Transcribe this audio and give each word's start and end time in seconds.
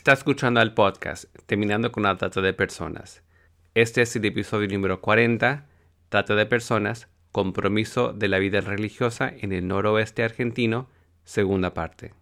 Está 0.00 0.14
escuchando 0.14 0.62
el 0.62 0.72
podcast 0.72 1.26
Terminando 1.44 1.92
con 1.92 2.04
la 2.04 2.16
Trata 2.16 2.40
de 2.40 2.54
Personas. 2.54 3.22
Este 3.74 4.00
es 4.00 4.16
el 4.16 4.24
episodio 4.24 4.66
número 4.66 5.02
40, 5.02 5.66
Trata 6.08 6.34
de 6.34 6.46
Personas, 6.46 7.08
Compromiso 7.32 8.14
de 8.14 8.28
la 8.28 8.38
Vida 8.38 8.62
Religiosa 8.62 9.30
en 9.30 9.52
el 9.52 9.68
Noroeste 9.68 10.24
Argentino, 10.24 10.88
segunda 11.24 11.74
parte. 11.74 12.14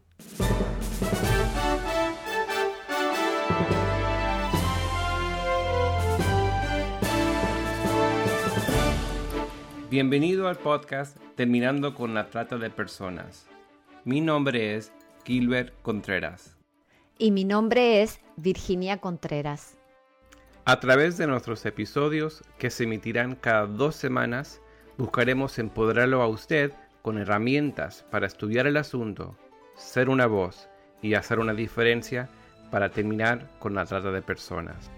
Bienvenido 9.88 10.48
al 10.48 10.56
podcast 10.56 11.16
Terminando 11.36 11.94
con 11.94 12.12
la 12.12 12.28
Trata 12.28 12.58
de 12.58 12.70
Personas. 12.70 13.46
Mi 14.04 14.20
nombre 14.20 14.74
es 14.74 14.92
Gilbert 15.24 15.72
Contreras 15.82 16.57
y 17.18 17.32
mi 17.32 17.44
nombre 17.44 18.02
es 18.02 18.20
Virginia 18.36 18.98
Contreras. 18.98 19.76
A 20.64 20.80
través 20.80 21.18
de 21.18 21.26
nuestros 21.26 21.66
episodios, 21.66 22.42
que 22.58 22.70
se 22.70 22.84
emitirán 22.84 23.34
cada 23.34 23.66
dos 23.66 23.96
semanas, 23.96 24.60
buscaremos 24.96 25.58
empoderarlo 25.58 26.22
a 26.22 26.28
usted 26.28 26.72
con 27.02 27.18
herramientas 27.18 28.04
para 28.10 28.26
estudiar 28.26 28.66
el 28.66 28.76
asunto, 28.76 29.36
ser 29.76 30.08
una 30.08 30.26
voz 30.26 30.68
y 31.02 31.14
hacer 31.14 31.38
una 31.38 31.54
diferencia 31.54 32.28
para 32.70 32.90
terminar 32.90 33.50
con 33.58 33.74
la 33.74 33.84
trata 33.84 34.12
de 34.12 34.22
personas. 34.22 34.90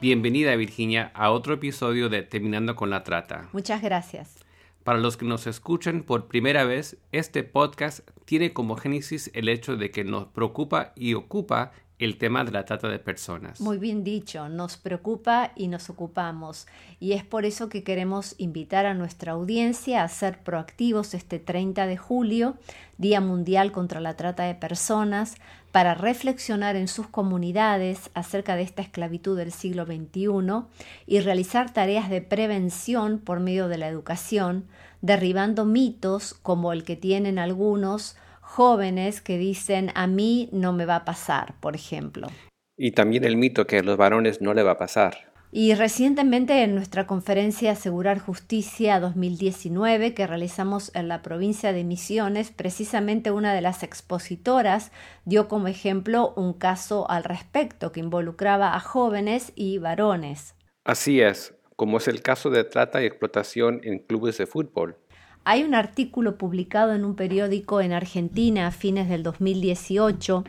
Bienvenida 0.00 0.56
Virginia 0.56 1.12
a 1.14 1.30
otro 1.30 1.54
episodio 1.54 2.08
de 2.08 2.22
Terminando 2.22 2.74
con 2.74 2.90
la 2.90 3.04
Trata. 3.04 3.48
Muchas 3.52 3.82
gracias. 3.82 4.41
Para 4.84 4.98
los 4.98 5.16
que 5.16 5.24
nos 5.24 5.46
escuchan 5.46 6.02
por 6.02 6.26
primera 6.26 6.64
vez, 6.64 6.96
este 7.12 7.44
podcast 7.44 8.00
tiene 8.24 8.52
como 8.52 8.76
génesis 8.76 9.30
el 9.32 9.48
hecho 9.48 9.76
de 9.76 9.92
que 9.92 10.02
nos 10.02 10.26
preocupa 10.26 10.92
y 10.96 11.14
ocupa 11.14 11.70
el 12.04 12.18
tema 12.18 12.44
de 12.44 12.50
la 12.50 12.64
trata 12.64 12.88
de 12.88 12.98
personas. 12.98 13.60
Muy 13.60 13.78
bien 13.78 14.04
dicho, 14.04 14.48
nos 14.48 14.76
preocupa 14.76 15.52
y 15.54 15.68
nos 15.68 15.90
ocupamos. 15.90 16.66
Y 17.00 17.12
es 17.12 17.24
por 17.24 17.44
eso 17.44 17.68
que 17.68 17.84
queremos 17.84 18.34
invitar 18.38 18.86
a 18.86 18.94
nuestra 18.94 19.32
audiencia 19.32 20.02
a 20.02 20.08
ser 20.08 20.38
proactivos 20.42 21.14
este 21.14 21.38
30 21.38 21.86
de 21.86 21.96
julio, 21.96 22.56
Día 22.98 23.20
Mundial 23.20 23.72
contra 23.72 24.00
la 24.00 24.16
Trata 24.16 24.44
de 24.44 24.54
Personas, 24.54 25.36
para 25.70 25.94
reflexionar 25.94 26.76
en 26.76 26.86
sus 26.86 27.06
comunidades 27.06 28.10
acerca 28.14 28.56
de 28.56 28.62
esta 28.62 28.82
esclavitud 28.82 29.36
del 29.36 29.52
siglo 29.52 29.86
XXI 29.86 30.64
y 31.06 31.20
realizar 31.20 31.72
tareas 31.72 32.10
de 32.10 32.20
prevención 32.20 33.18
por 33.18 33.40
medio 33.40 33.68
de 33.68 33.78
la 33.78 33.88
educación, 33.88 34.66
derribando 35.00 35.64
mitos 35.64 36.34
como 36.34 36.72
el 36.72 36.84
que 36.84 36.96
tienen 36.96 37.38
algunos 37.38 38.16
jóvenes 38.52 39.22
que 39.22 39.38
dicen 39.38 39.92
a 39.94 40.06
mí 40.06 40.50
no 40.52 40.74
me 40.74 40.84
va 40.84 40.96
a 40.96 41.04
pasar, 41.06 41.54
por 41.60 41.74
ejemplo. 41.74 42.28
Y 42.76 42.90
también 42.90 43.24
el 43.24 43.38
mito 43.38 43.66
que 43.66 43.78
a 43.78 43.82
los 43.82 43.96
varones 43.96 44.42
no 44.42 44.52
le 44.52 44.62
va 44.62 44.72
a 44.72 44.78
pasar. 44.78 45.32
Y 45.50 45.74
recientemente 45.74 46.62
en 46.62 46.74
nuestra 46.74 47.06
conferencia 47.06 47.72
Asegurar 47.72 48.18
Justicia 48.18 49.00
2019 49.00 50.12
que 50.12 50.26
realizamos 50.26 50.90
en 50.94 51.08
la 51.08 51.22
provincia 51.22 51.72
de 51.72 51.84
Misiones, 51.84 52.50
precisamente 52.50 53.30
una 53.30 53.54
de 53.54 53.62
las 53.62 53.82
expositoras 53.82 54.92
dio 55.24 55.48
como 55.48 55.68
ejemplo 55.68 56.34
un 56.36 56.52
caso 56.52 57.10
al 57.10 57.24
respecto 57.24 57.90
que 57.90 58.00
involucraba 58.00 58.74
a 58.74 58.80
jóvenes 58.80 59.52
y 59.54 59.78
varones. 59.78 60.54
Así 60.84 61.22
es, 61.22 61.54
como 61.76 61.96
es 61.96 62.06
el 62.06 62.20
caso 62.20 62.50
de 62.50 62.64
trata 62.64 63.02
y 63.02 63.06
explotación 63.06 63.80
en 63.84 63.98
clubes 63.98 64.36
de 64.36 64.46
fútbol. 64.46 64.98
Hay 65.44 65.64
un 65.64 65.74
artículo 65.74 66.38
publicado 66.38 66.94
en 66.94 67.04
un 67.04 67.16
periódico 67.16 67.80
en 67.80 67.92
Argentina 67.92 68.68
a 68.68 68.70
fines 68.70 69.08
del 69.08 69.24
2018 69.24 70.44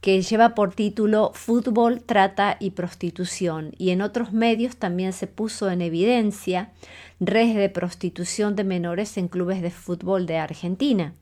que 0.00 0.22
lleva 0.22 0.54
por 0.54 0.74
título 0.74 1.32
Fútbol, 1.34 2.02
Trata 2.02 2.56
y 2.60 2.70
Prostitución 2.70 3.72
y 3.78 3.90
en 3.90 4.00
otros 4.00 4.32
medios 4.32 4.76
también 4.76 5.12
se 5.12 5.26
puso 5.26 5.68
en 5.70 5.82
evidencia 5.82 6.70
redes 7.18 7.56
de 7.56 7.68
prostitución 7.68 8.54
de 8.54 8.62
menores 8.62 9.16
en 9.18 9.26
clubes 9.26 9.60
de 9.60 9.72
fútbol 9.72 10.26
de 10.26 10.38
Argentina. 10.38 11.14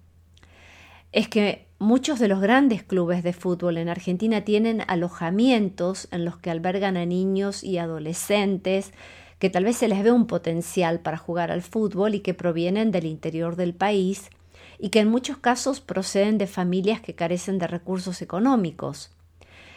Es 1.13 1.27
que 1.29 1.69
muchos 1.79 2.19
de 2.19 2.29
los 2.29 2.43
grandes 2.43 2.83
clubes 2.83 3.23
de 3.23 3.33
fútbol 3.33 3.79
en 3.79 3.89
Argentina 3.89 4.43
tienen 4.43 4.83
alojamientos 4.87 6.09
en 6.11 6.27
los 6.27 6.37
que 6.37 6.51
albergan 6.51 6.99
a 6.99 7.07
niños 7.07 7.65
y 7.65 7.79
adolescentes 7.79 8.93
que 9.39 9.51
tal 9.51 9.65
vez 9.65 9.77
se 9.77 9.89
les 9.89 10.03
ve 10.03 10.13
un 10.13 10.27
potencial 10.27 11.01
para 11.01 11.19
jugar 11.19 11.51
al 11.51 11.63
fútbol 11.63 12.15
y 12.15 12.21
que 12.21 12.35
provienen 12.35 12.91
del 12.91 13.07
interior 13.07 13.57
del 13.57 13.75
país 13.75 14.31
y 14.79 14.91
que 14.91 15.01
en 15.01 15.09
muchos 15.09 15.39
casos 15.39 15.81
proceden 15.81 16.39
de 16.39 16.47
familias 16.47 17.01
que 17.01 17.15
carecen 17.15 17.59
de 17.59 17.67
recursos 17.67 18.23
económicos. 18.23 19.11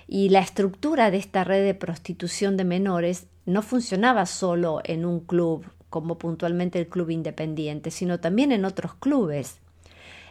Y 0.07 0.29
la 0.29 0.39
estructura 0.39 1.11
de 1.11 1.17
esta 1.17 1.43
red 1.43 1.63
de 1.63 1.75
prostitución 1.75 2.57
de 2.57 2.63
menores 2.63 3.27
no 3.45 3.61
funcionaba 3.61 4.25
solo 4.25 4.81
en 4.83 5.05
un 5.05 5.19
club, 5.19 5.65
como 5.89 6.17
puntualmente 6.17 6.79
el 6.79 6.87
Club 6.87 7.09
Independiente, 7.09 7.91
sino 7.91 8.19
también 8.19 8.51
en 8.51 8.65
otros 8.65 8.93
clubes. 8.95 9.59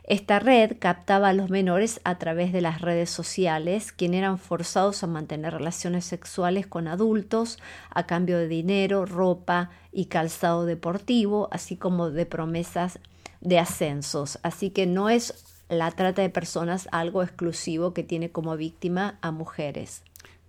Esta 0.09 0.39
red 0.39 0.79
captaba 0.79 1.29
a 1.29 1.33
los 1.35 1.51
menores 1.51 2.01
a 2.03 2.17
través 2.17 2.51
de 2.51 2.63
las 2.63 2.81
redes 2.81 3.11
sociales, 3.11 3.93
quienes 3.93 4.21
eran 4.21 4.39
forzados 4.39 5.03
a 5.05 5.07
mantener 5.07 5.53
relaciones 5.53 6.07
sexuales 6.07 6.67
con 6.67 6.89
adultos 6.89 7.59
a 7.91 8.07
cambio 8.07 8.39
de 8.39 8.49
dinero, 8.49 9.05
ropa 9.05 9.69
y 9.93 10.07
calzado 10.07 10.65
deportivo, 10.65 11.51
así 11.53 11.77
como 11.77 12.09
de 12.11 12.25
promesas 12.25 13.01
de 13.43 13.59
ascensos. 13.59 14.39
Así 14.43 14.71
que 14.71 14.87
no 14.87 15.11
es 15.11 15.45
la 15.69 15.91
trata 15.91 16.23
de 16.23 16.31
personas 16.31 16.89
algo 16.91 17.23
exclusivo 17.23 17.93
que 17.93 18.03
tiene 18.03 18.31
como 18.31 18.57
víctima 18.57 19.19
a 19.21 19.31
mujeres. 19.31 20.03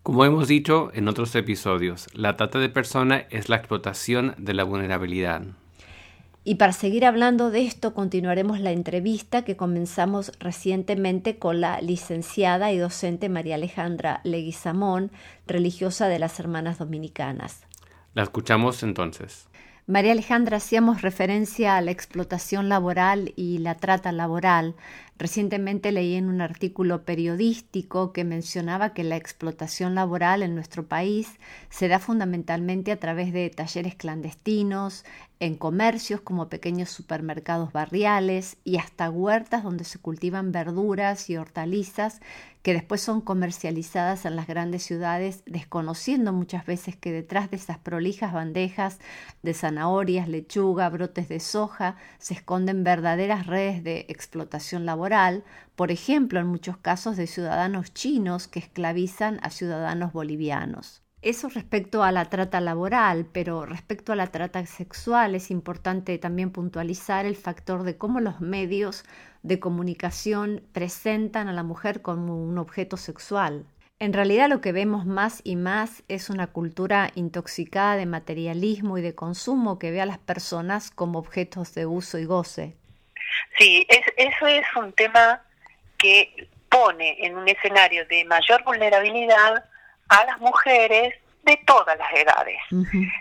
Como 0.04 0.24
hemos 0.24 0.48
dicho 0.48 0.90
en 0.94 1.10
otros 1.10 1.36
episodios, 1.36 2.08
la 2.14 2.38
trata 2.38 2.60
de 2.60 2.70
personas 2.70 3.26
es 3.30 3.50
la 3.50 3.58
explotación 3.58 4.36
de 4.38 4.54
la 4.54 4.64
vulnerabilidad. 4.64 5.42
Y 6.50 6.56
para 6.56 6.74
seguir 6.74 7.06
hablando 7.06 7.52
de 7.52 7.62
esto, 7.62 7.94
continuaremos 7.94 8.60
la 8.60 8.72
entrevista 8.72 9.44
que 9.46 9.56
comenzamos 9.56 10.32
recientemente 10.40 11.38
con 11.38 11.62
la 11.62 11.80
licenciada 11.80 12.72
y 12.72 12.80
docente 12.80 13.30
María 13.30 13.54
Alejandra 13.54 14.20
Leguizamón, 14.24 15.12
religiosa 15.46 16.08
de 16.08 16.18
las 16.18 16.40
Hermanas 16.40 16.80
Dominicanas. 16.80 17.62
La 18.16 18.24
escuchamos 18.24 18.82
entonces. 18.82 19.48
María 19.86 20.14
Alejandra, 20.14 20.58
hacíamos 20.58 21.04
referencia 21.04 21.78
a 21.78 21.82
la 21.82 21.92
explotación 21.92 22.68
laboral 22.68 23.32
y 23.36 23.60
la 23.60 23.76
trata 23.76 24.12
laboral. 24.12 24.74
Recientemente 25.20 25.92
leí 25.92 26.16
en 26.16 26.30
un 26.30 26.40
artículo 26.40 27.04
periodístico 27.04 28.14
que 28.14 28.24
mencionaba 28.24 28.94
que 28.94 29.04
la 29.04 29.18
explotación 29.18 29.94
laboral 29.94 30.44
en 30.44 30.56
nuestro 30.56 30.88
país 30.88 31.28
se 31.70 31.90
da 31.90 32.00
fundamentalmente 32.00 32.94
a 32.94 33.02
través 33.02 33.34
de 33.34 33.50
talleres 33.50 33.96
clandestinos, 33.96 35.04
en 35.42 35.56
comercios 35.56 36.22
como 36.22 36.50
pequeños 36.50 36.90
supermercados 36.90 37.72
barriales 37.74 38.58
y 38.64 38.78
hasta 38.78 39.10
huertas 39.10 39.64
donde 39.64 39.84
se 39.84 40.00
cultivan 40.00 40.52
verduras 40.52 41.30
y 41.30 41.38
hortalizas 41.38 42.22
que 42.62 42.74
después 42.74 43.00
son 43.00 43.22
comercializadas 43.22 44.26
en 44.26 44.36
las 44.36 44.46
grandes 44.46 44.84
ciudades, 44.84 45.44
desconociendo 45.46 46.34
muchas 46.34 46.66
veces 46.66 46.98
que 46.98 47.14
detrás 47.14 47.50
de 47.50 47.56
esas 47.56 47.78
prolijas 47.78 48.34
bandejas 48.34 49.00
de 49.44 49.54
zanahorias, 49.54 50.28
lechuga, 50.28 50.90
brotes 50.90 51.30
de 51.30 51.40
soja, 51.40 51.96
se 52.18 52.34
esconden 52.34 52.84
verdaderas 52.84 53.48
redes 53.48 53.82
de 53.84 54.06
explotación 54.10 54.86
laboral, 54.86 55.09
por 55.76 55.92
ejemplo, 55.92 56.40
en 56.40 56.48
muchos 56.48 56.78
casos 56.78 57.18
de 57.18 57.28
ciudadanos 57.28 57.94
chinos 57.94 58.48
que 58.48 58.60
esclavizan 58.60 59.40
a 59.44 59.50
ciudadanos 59.50 60.14
bolivianos. 60.14 61.04
Eso 61.22 61.50
respecto 61.50 62.02
a 62.04 62.14
la 62.14 62.26
trata 62.26 62.62
laboral, 62.62 63.26
pero 63.26 63.66
respecto 63.66 64.14
a 64.14 64.16
la 64.16 64.28
trata 64.28 64.66
sexual 64.66 65.36
es 65.36 65.52
importante 65.52 66.18
también 66.18 66.52
puntualizar 66.52 67.26
el 67.26 67.36
factor 67.36 67.84
de 67.84 67.98
cómo 67.98 68.22
los 68.22 68.40
medios 68.40 69.04
de 69.44 69.60
comunicación 69.60 70.64
presentan 70.72 71.50
a 71.50 71.54
la 71.54 71.64
mujer 71.64 72.02
como 72.02 72.42
un 72.42 72.58
objeto 72.58 72.96
sexual. 72.96 73.66
En 74.00 74.14
realidad 74.14 74.48
lo 74.48 74.62
que 74.62 74.72
vemos 74.72 75.06
más 75.06 75.42
y 75.44 75.58
más 75.58 76.04
es 76.08 76.30
una 76.30 76.48
cultura 76.48 77.12
intoxicada 77.16 77.98
de 77.98 78.06
materialismo 78.06 78.98
y 78.98 79.02
de 79.02 79.14
consumo 79.14 79.78
que 79.78 79.92
ve 79.92 80.00
a 80.00 80.06
las 80.06 80.20
personas 80.20 80.90
como 80.90 81.20
objetos 81.20 81.76
de 81.76 81.86
uso 81.86 82.18
y 82.18 82.24
goce. 82.24 82.79
Sí, 83.60 83.86
eso 83.90 84.48
es 84.48 84.66
un 84.76 84.94
tema 84.94 85.42
que 85.98 86.48
pone 86.70 87.18
en 87.26 87.38
un 87.38 87.48
escenario 87.48 88.06
de 88.06 88.24
mayor 88.26 88.64
vulnerabilidad 88.64 89.66
a 90.08 90.26
las 90.26 90.40
mujeres 90.40 91.14
de 91.44 91.58
todas 91.66 91.98
las 91.98 92.14
edades. 92.14 92.58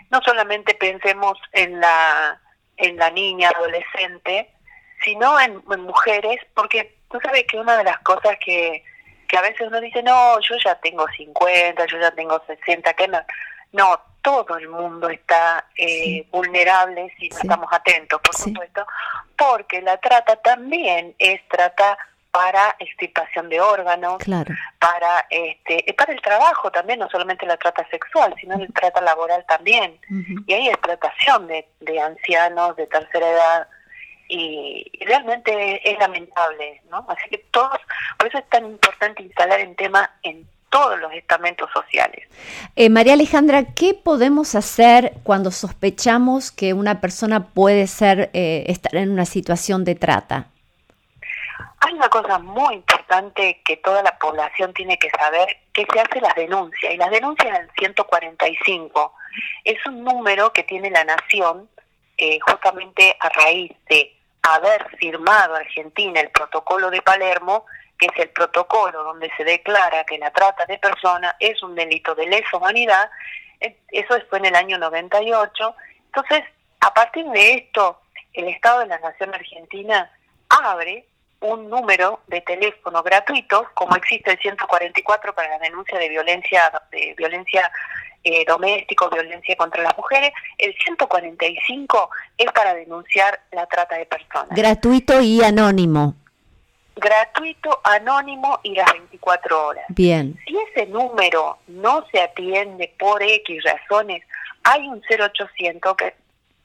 No 0.09 0.21
solamente 0.23 0.73
pensemos 0.75 1.37
en 1.51 1.79
la, 1.79 2.39
en 2.77 2.95
la 2.97 3.09
niña 3.09 3.49
adolescente, 3.49 4.49
sino 5.03 5.39
en, 5.39 5.61
mujeres, 5.81 6.37
porque 6.53 6.95
tú 7.11 7.19
sabes 7.21 7.45
que 7.45 7.59
una 7.59 7.77
de 7.77 7.83
las 7.83 7.99
cosas 7.99 8.37
que, 8.43 8.83
que 9.27 9.37
a 9.37 9.41
veces 9.41 9.67
uno 9.67 9.81
dice, 9.81 10.03
no, 10.03 10.39
yo 10.41 10.55
ya 10.63 10.75
tengo 10.75 11.05
50, 11.17 11.85
yo 11.85 11.99
ya 11.99 12.11
tengo 12.11 12.41
60, 12.45 12.93
que 12.93 13.07
no, 13.07 13.19
no 13.71 13.99
todo 14.21 14.57
el 14.57 14.67
mundo 14.67 15.09
está 15.09 15.65
eh, 15.75 16.27
vulnerable 16.31 17.13
si 17.17 17.29
no 17.29 17.37
estamos 17.37 17.69
atentos, 17.71 18.19
por 18.21 18.35
supuesto, 18.35 18.85
porque 19.37 19.81
la 19.81 19.97
trata 19.97 20.35
también 20.37 21.15
es 21.17 21.41
trata 21.47 21.97
para 22.31 22.75
extirpación 22.79 23.49
de 23.49 23.59
órganos, 23.59 24.17
para 24.77 25.25
este, 25.29 25.93
para 25.93 26.13
el 26.13 26.21
trabajo 26.21 26.69
también, 26.71 26.99
no 26.99 27.09
solamente 27.09 27.45
la 27.45 27.57
trata 27.57 27.87
sexual, 27.89 28.35
sino 28.39 28.57
la 28.57 28.67
trata 28.67 29.01
laboral 29.01 29.43
también. 29.47 29.99
Y 30.45 30.53
hay 30.53 30.67
explotación 30.67 31.47
de, 31.47 31.67
de 31.79 31.99
ancianos 31.99 32.75
de 32.75 32.85
tercera 32.85 33.29
edad 33.29 33.67
y, 34.29 34.91
realmente 35.05 35.81
es 35.89 35.99
lamentable, 35.99 36.81
¿no? 36.89 37.05
Así 37.09 37.29
que 37.29 37.39
todos, 37.51 37.79
por 38.17 38.27
eso 38.27 38.37
es 38.37 38.47
tan 38.49 38.65
importante 38.65 39.23
instalar 39.23 39.59
el 39.59 39.75
tema 39.75 40.11
en 40.23 40.47
todos 40.69 40.99
los 40.99 41.11
estamentos 41.13 41.69
sociales. 41.73 42.27
Eh, 42.75 42.89
María 42.89 43.13
Alejandra, 43.13 43.73
¿qué 43.75 43.93
podemos 43.93 44.55
hacer 44.55 45.13
cuando 45.23 45.51
sospechamos 45.51 46.51
que 46.51 46.73
una 46.73 47.01
persona 47.01 47.47
puede 47.47 47.87
ser 47.87 48.29
eh, 48.33 48.65
estar 48.67 48.95
en 48.95 49.11
una 49.11 49.25
situación 49.25 49.83
de 49.83 49.95
trata? 49.95 50.47
Hay 51.81 51.93
una 51.93 52.09
cosa 52.09 52.39
muy 52.39 52.75
importante 52.75 53.61
que 53.63 53.77
toda 53.77 54.03
la 54.03 54.17
población 54.17 54.73
tiene 54.73 54.97
que 54.97 55.09
saber, 55.11 55.47
que 55.73 55.87
se 55.91 55.99
hace 55.99 56.21
las 56.21 56.35
denuncias. 56.35 56.93
Y 56.93 56.97
las 56.97 57.09
denuncias 57.09 57.57
del 57.57 57.69
145 57.77 59.13
es 59.63 59.85
un 59.85 60.03
número 60.03 60.51
que 60.51 60.63
tiene 60.63 60.91
la 60.91 61.03
nación 61.05 61.69
eh, 62.17 62.37
justamente 62.41 63.15
a 63.19 63.29
raíz 63.29 63.71
de 63.89 64.13
haber 64.41 64.85
firmado 64.97 65.55
Argentina 65.55 66.19
el 66.19 66.29
protocolo 66.31 66.91
de 66.91 67.01
Palermo, 67.01 67.65
que 67.99 68.07
es 68.07 68.19
el 68.19 68.29
protocolo 68.29 69.03
donde 69.03 69.29
se 69.35 69.43
declara 69.43 70.05
que 70.05 70.17
la 70.17 70.31
trata 70.31 70.65
de 70.65 70.77
personas 70.77 71.35
es 71.39 71.61
un 71.61 71.75
delito 71.75 72.15
de 72.15 72.25
lesa 72.25 72.57
humanidad, 72.57 73.11
eh, 73.59 73.77
eso 73.91 74.15
fue 74.29 74.39
en 74.39 74.45
el 74.45 74.55
año 74.55 74.77
98. 74.77 75.75
Entonces, 76.05 76.43
a 76.79 76.93
partir 76.93 77.25
de 77.25 77.53
esto, 77.55 77.99
el 78.33 78.47
Estado 78.47 78.79
de 78.79 78.87
la 78.87 78.99
Nación 78.99 79.33
Argentina 79.33 80.09
abre 80.49 81.05
un 81.41 81.69
número 81.69 82.21
de 82.27 82.41
teléfono 82.41 83.03
gratuito, 83.03 83.67
como 83.73 83.95
existe 83.95 84.31
el 84.31 84.39
144 84.39 85.33
para 85.33 85.49
la 85.49 85.59
denuncia 85.59 85.97
de 85.97 86.09
violencia 86.09 86.71
de 86.91 87.13
violencia 87.17 87.71
eh, 88.23 88.43
doméstico, 88.45 89.09
violencia 89.09 89.55
contra 89.55 89.81
las 89.81 89.97
mujeres, 89.97 90.31
el 90.57 90.73
145 90.75 92.09
es 92.37 92.51
para 92.51 92.73
denunciar 92.73 93.39
la 93.51 93.65
trata 93.67 93.97
de 93.97 94.05
personas. 94.05 94.49
Gratuito 94.49 95.21
y 95.21 95.41
anónimo. 95.41 96.15
Gratuito, 96.99 97.79
anónimo 97.83 98.59
y 98.63 98.75
las 98.75 98.91
24 98.91 99.67
horas. 99.67 99.85
Bien. 99.89 100.37
Si 100.45 100.57
ese 100.69 100.87
número 100.87 101.57
no 101.67 102.05
se 102.11 102.21
atiende 102.21 102.93
por 102.99 103.21
X 103.23 103.63
razones, 103.63 104.23
hay 104.63 104.87
un 104.87 105.01
0800 105.01 105.95
que 105.95 106.13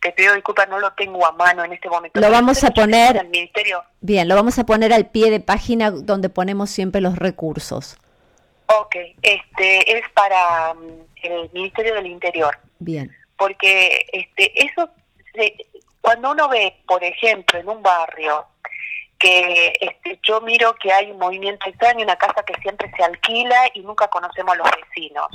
te 0.01 0.13
pido 0.13 0.35
disculpas, 0.35 0.69
no 0.69 0.79
lo 0.79 0.93
tengo 0.93 1.25
a 1.27 1.33
mano 1.33 1.65
en 1.65 1.73
este 1.73 1.89
momento. 1.89 2.21
Lo 2.21 2.31
vamos 2.31 2.63
a 2.63 2.71
poner. 2.71 3.25
ministerio. 3.25 3.83
Bien, 4.01 4.29
lo 4.29 4.35
vamos 4.35 4.59
a 4.59 4.67
poner 4.67 4.93
al 4.93 5.07
pie 5.07 5.31
de 5.31 5.41
página 5.41 5.91
donde 5.91 6.29
ponemos 6.29 6.69
siempre 6.71 7.01
los 7.01 7.17
recursos. 7.17 7.97
Ok, 8.67 8.97
este 9.23 9.99
es 9.99 10.05
para 10.15 10.75
mm, 10.75 10.89
el 11.23 11.51
Ministerio 11.53 11.95
del 11.95 12.07
Interior. 12.07 12.59
Bien. 12.79 13.15
Porque 13.37 14.07
este 14.13 14.53
eso 14.63 14.91
cuando 16.01 16.33
uno 16.33 16.49
ve, 16.49 16.77
por 16.87 17.03
ejemplo, 17.03 17.59
en 17.59 17.69
un 17.69 17.83
barrio 17.83 18.45
que 19.25 19.73
este, 19.81 20.21
yo 20.23 20.41
miro 20.43 20.75
que 20.75 20.93
hay 20.93 21.11
un 21.11 21.19
movimiento 21.19 21.69
extraño, 21.69 22.05
una 22.05 22.17
casa 22.17 22.43
que 22.43 22.61
siempre 22.61 22.91
se 22.97 23.03
alquila 23.03 23.71
y 23.75 23.81
nunca 23.81 24.09
conocemos 24.09 24.53
a 24.55 24.57
los 24.57 24.69
vecinos 24.71 25.29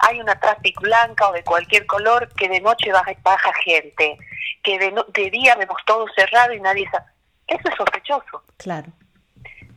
hay 0.00 0.20
una 0.20 0.38
traffic 0.38 0.80
blanca 0.80 1.28
o 1.28 1.32
de 1.32 1.44
cualquier 1.44 1.86
color 1.86 2.28
que 2.34 2.48
de 2.48 2.60
noche 2.60 2.90
baja, 2.90 3.12
baja 3.22 3.52
gente, 3.64 4.18
que 4.62 4.78
de, 4.78 4.94
de 5.08 5.30
día 5.30 5.54
vemos 5.56 5.76
todo 5.86 6.06
cerrado 6.16 6.52
y 6.54 6.60
nadie 6.60 6.88
sabe. 6.90 7.04
Eso 7.46 7.68
es 7.68 7.76
sospechoso. 7.76 8.42
Claro. 8.56 8.88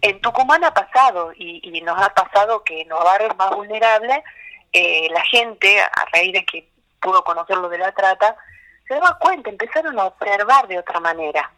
En 0.02 0.22
Tucumán 0.22 0.64
ha 0.64 0.74
pasado 0.74 1.34
y, 1.36 1.82
nos 1.82 2.02
ha 2.02 2.14
pasado 2.14 2.64
que 2.64 2.82
en 2.82 2.90
los 2.90 3.04
barrios 3.04 3.36
más 3.38 3.52
vulnerables 3.52 4.20
eh, 4.72 5.08
la 5.12 5.22
gente, 5.26 5.82
a 5.82 6.06
raíz 6.12 6.34
de 6.34 6.46
que 6.46 6.70
pudo 7.02 7.24
conocer 7.24 7.58
lo 7.58 7.70
de 7.70 7.78
la 7.78 7.92
trata, 7.92 8.36
se 8.88 8.94
daba 8.96 9.18
cuenta, 9.20 9.50
empezaron 9.50 9.98
a 10.00 10.06
observar 10.06 10.68
de 10.68 10.80
otra 10.80 11.00
manera. 11.00 11.52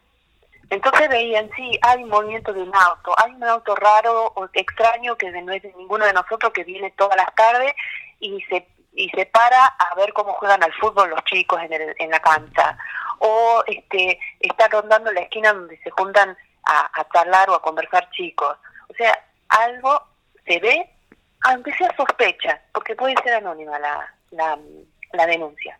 Entonces 0.70 1.10
veían, 1.10 1.50
sí, 1.56 1.78
hay 1.82 2.04
movimiento 2.06 2.52
de 2.54 2.64
un 2.64 2.76
auto, 2.76 3.14
hay 3.18 3.32
un 3.34 3.44
auto 3.44 3.76
raro 3.76 4.32
o 4.36 4.48
extraño 4.54 5.16
que 5.16 5.32
no 5.32 5.52
es 5.52 5.62
de 5.62 5.74
ninguno 5.74 6.06
de 6.06 6.14
nosotros 6.14 6.52
que 6.54 6.64
viene 6.64 6.92
todas 6.92 7.18
las 7.18 7.34
tardes 7.36 7.74
y 8.20 8.42
se 8.44 8.68
y 8.98 9.10
se 9.10 9.26
para 9.26 9.66
a 9.66 9.94
ver 9.96 10.14
cómo 10.14 10.32
juegan 10.34 10.64
al 10.64 10.74
fútbol 10.74 11.10
los 11.10 11.22
chicos 11.26 11.62
en, 11.62 11.74
el, 11.74 11.94
en 12.00 12.10
la 12.10 12.20
cancha. 12.20 12.78
O 13.20 13.62
este 13.68 14.20
está 14.40 14.70
rondando 14.70 15.12
la 15.12 15.22
esquina 15.22 15.54
donde 15.54 15.78
se 15.80 15.90
juntan 15.92 16.36
a, 16.64 16.90
a 16.94 17.08
charlar 17.10 17.50
o 17.50 17.56
a 17.56 17.62
conversar 17.62 18.10
chicos. 18.12 18.58
O 18.88 18.94
sea 18.94 19.18
algo 19.50 20.02
se 20.46 20.60
ve 20.60 20.90
aunque 21.42 21.74
sea 21.74 21.94
sospecha 21.96 22.62
porque 22.74 22.96
puede 22.96 23.16
ser 23.24 23.34
anónima 23.34 23.78
la, 23.80 24.14
la, 24.32 24.58
la 25.14 25.26
denuncia 25.28 25.78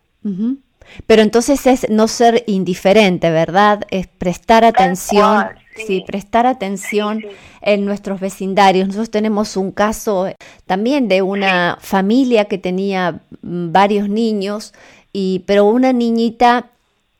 pero 1.06 1.22
entonces 1.22 1.66
es 1.66 1.88
no 1.88 2.08
ser 2.08 2.44
indiferente, 2.46 3.30
¿verdad? 3.30 3.82
Es 3.90 4.06
prestar 4.06 4.64
atención, 4.64 5.46
sí. 5.74 6.04
prestar 6.06 6.46
atención 6.46 7.22
en 7.62 7.84
nuestros 7.84 8.20
vecindarios. 8.20 8.88
Nosotros 8.88 9.10
tenemos 9.10 9.56
un 9.56 9.72
caso 9.72 10.28
también 10.66 11.08
de 11.08 11.22
una 11.22 11.78
familia 11.80 12.46
que 12.46 12.58
tenía 12.58 13.20
mm, 13.42 13.72
varios 13.72 14.08
niños, 14.08 14.72
y, 15.12 15.44
pero 15.46 15.64
una 15.64 15.92
niñita 15.92 16.70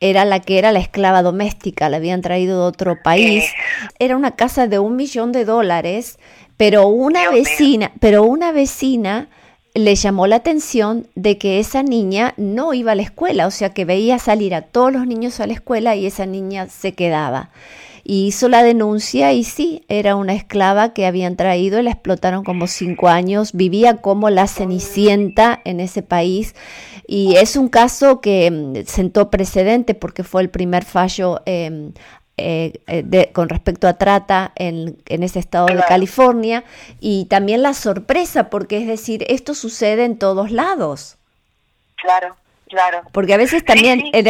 era 0.00 0.24
la 0.24 0.40
que 0.40 0.58
era 0.58 0.72
la 0.72 0.80
esclava 0.80 1.22
doméstica, 1.22 1.88
la 1.88 1.96
habían 1.96 2.20
traído 2.20 2.60
de 2.60 2.66
otro 2.66 3.02
país. 3.02 3.44
Era 3.98 4.16
una 4.16 4.32
casa 4.36 4.66
de 4.66 4.78
un 4.78 4.96
millón 4.96 5.32
de 5.32 5.44
dólares, 5.44 6.18
pero 6.56 6.88
una 6.88 7.30
vecina, 7.30 7.92
pero 8.00 8.24
una 8.24 8.52
vecina 8.52 9.28
le 9.76 9.94
llamó 9.94 10.26
la 10.26 10.36
atención 10.36 11.06
de 11.14 11.38
que 11.38 11.58
esa 11.58 11.82
niña 11.82 12.34
no 12.36 12.72
iba 12.74 12.92
a 12.92 12.94
la 12.94 13.02
escuela, 13.02 13.46
o 13.46 13.50
sea 13.50 13.70
que 13.70 13.84
veía 13.84 14.18
salir 14.18 14.54
a 14.54 14.62
todos 14.62 14.92
los 14.92 15.06
niños 15.06 15.38
a 15.40 15.46
la 15.46 15.52
escuela 15.52 15.94
y 15.94 16.06
esa 16.06 16.26
niña 16.26 16.68
se 16.68 16.94
quedaba. 16.94 17.50
Y 18.02 18.26
hizo 18.26 18.48
la 18.48 18.62
denuncia 18.62 19.32
y 19.32 19.42
sí, 19.42 19.84
era 19.88 20.14
una 20.14 20.32
esclava 20.32 20.94
que 20.94 21.06
habían 21.06 21.36
traído 21.36 21.80
y 21.80 21.82
la 21.82 21.90
explotaron 21.90 22.44
como 22.44 22.68
cinco 22.68 23.08
años, 23.08 23.52
vivía 23.52 23.96
como 23.96 24.30
la 24.30 24.46
cenicienta 24.46 25.60
en 25.64 25.80
ese 25.80 26.02
país 26.02 26.54
y 27.06 27.36
es 27.36 27.56
un 27.56 27.68
caso 27.68 28.20
que 28.20 28.50
mm, 28.50 28.86
sentó 28.86 29.30
precedente 29.30 29.94
porque 29.94 30.24
fue 30.24 30.42
el 30.42 30.50
primer 30.50 30.84
fallo 30.84 31.40
eh, 31.46 31.90
eh, 32.38 32.80
eh, 32.86 33.30
con 33.32 33.48
respecto 33.48 33.88
a 33.88 33.94
trata 33.94 34.52
en, 34.56 34.98
en 35.06 35.22
ese 35.22 35.38
estado 35.38 35.66
de 35.66 35.82
California 35.88 36.64
y 37.00 37.24
también 37.26 37.62
la 37.62 37.72
sorpresa, 37.72 38.50
porque 38.50 38.78
es 38.78 38.86
decir, 38.86 39.24
esto 39.28 39.54
sucede 39.54 40.04
en 40.04 40.18
todos 40.18 40.50
lados. 40.50 41.16
Claro. 41.96 42.36
Claro. 42.68 43.02
Porque 43.12 43.32
a 43.32 43.36
veces 43.36 43.64
también 43.64 44.02
En, 44.12 44.26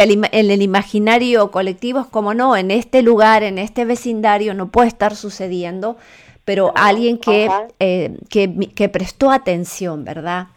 el, 0.51 0.61
imaginario 0.61 1.49
colectivo 1.49 2.01
es 2.01 2.05
como 2.07 2.33
no, 2.33 2.55
en 2.55 2.69
este 2.69 3.01
lugar, 3.01 3.43
en 3.43 3.57
este 3.57 3.83
vecindario 3.83 4.53
no 4.53 4.67
puede 4.67 4.89
estar 4.89 5.15
sucediendo, 5.15 5.97
pero 6.45 6.71
alguien 6.75 7.17
que, 7.17 7.49
eh, 7.79 8.15
que, 8.29 8.69
que, 8.75 8.89
prestó 8.89 9.31
atención, 9.31 10.05
¿verdad? 10.05 10.47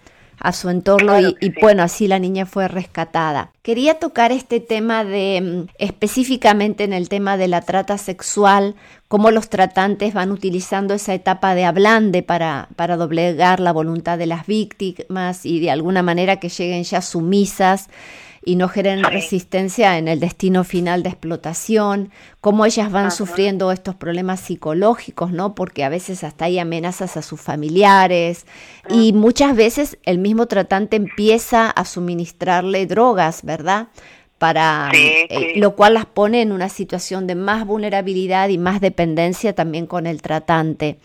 A 0.40 0.52
su 0.52 0.70
entorno 0.70 1.20
y, 1.20 1.52
bueno, 1.60 1.82
así 1.82 2.08
la 2.08 2.18
niña 2.18 2.46
fue 2.46 2.66
rescatada. 2.66 3.52
Quería 3.62 3.98
tocar 3.98 4.32
este 4.32 4.58
tema 4.58 5.04
de 5.04 5.40
mm, 5.40 5.70
específicamente 5.78 6.84
en 6.84 6.92
el 6.92 7.08
tema 7.08 7.36
de 7.36 7.46
la 7.46 7.60
trata 7.60 7.98
sexual, 7.98 8.74
cómo 9.06 9.30
los 9.30 9.50
tratantes 9.50 10.14
van 10.14 10.32
utilizando 10.32 10.94
esa 10.94 11.14
etapa 11.14 11.54
de 11.54 11.64
ablande 11.64 12.22
para, 12.22 12.68
para 12.76 12.96
doblegar 12.96 13.60
la 13.60 13.72
voluntad 13.72 14.18
de 14.18 14.26
las 14.26 14.46
víctimas 14.46 15.44
y 15.44 15.60
de 15.60 15.70
alguna 15.70 16.02
manera 16.02 16.36
que 16.36 16.48
lleguen 16.48 16.84
ya 16.84 17.02
sumisas 17.02 17.88
y 18.44 18.56
no 18.56 18.68
generen 18.68 19.04
resistencia 19.04 19.98
en 19.98 20.08
el 20.08 20.18
destino 20.18 20.64
final 20.64 21.02
de 21.02 21.10
explotación, 21.10 22.10
cómo 22.40 22.64
ellas 22.64 22.90
van 22.90 23.10
sufriendo 23.10 23.70
estos 23.70 23.94
problemas 23.94 24.40
psicológicos, 24.40 25.30
¿no? 25.30 25.54
Porque 25.54 25.84
a 25.84 25.90
veces 25.90 26.24
hasta 26.24 26.46
hay 26.46 26.58
amenazas 26.58 27.16
a 27.16 27.22
sus 27.22 27.40
familiares 27.40 28.46
y 28.88 29.12
muchas 29.12 29.54
veces 29.54 29.98
el 30.04 30.18
mismo 30.18 30.46
tratante 30.46 30.96
empieza 30.96 31.70
a 31.70 31.84
suministrarle 31.84 32.86
drogas, 32.86 33.42
¿verdad? 33.44 33.88
para 34.38 34.90
eh, 34.94 35.52
lo 35.56 35.76
cual 35.76 35.92
las 35.92 36.06
pone 36.06 36.40
en 36.40 36.50
una 36.50 36.70
situación 36.70 37.26
de 37.26 37.34
más 37.34 37.66
vulnerabilidad 37.66 38.48
y 38.48 38.56
más 38.56 38.80
dependencia 38.80 39.54
también 39.54 39.86
con 39.86 40.06
el 40.06 40.22
tratante. 40.22 40.96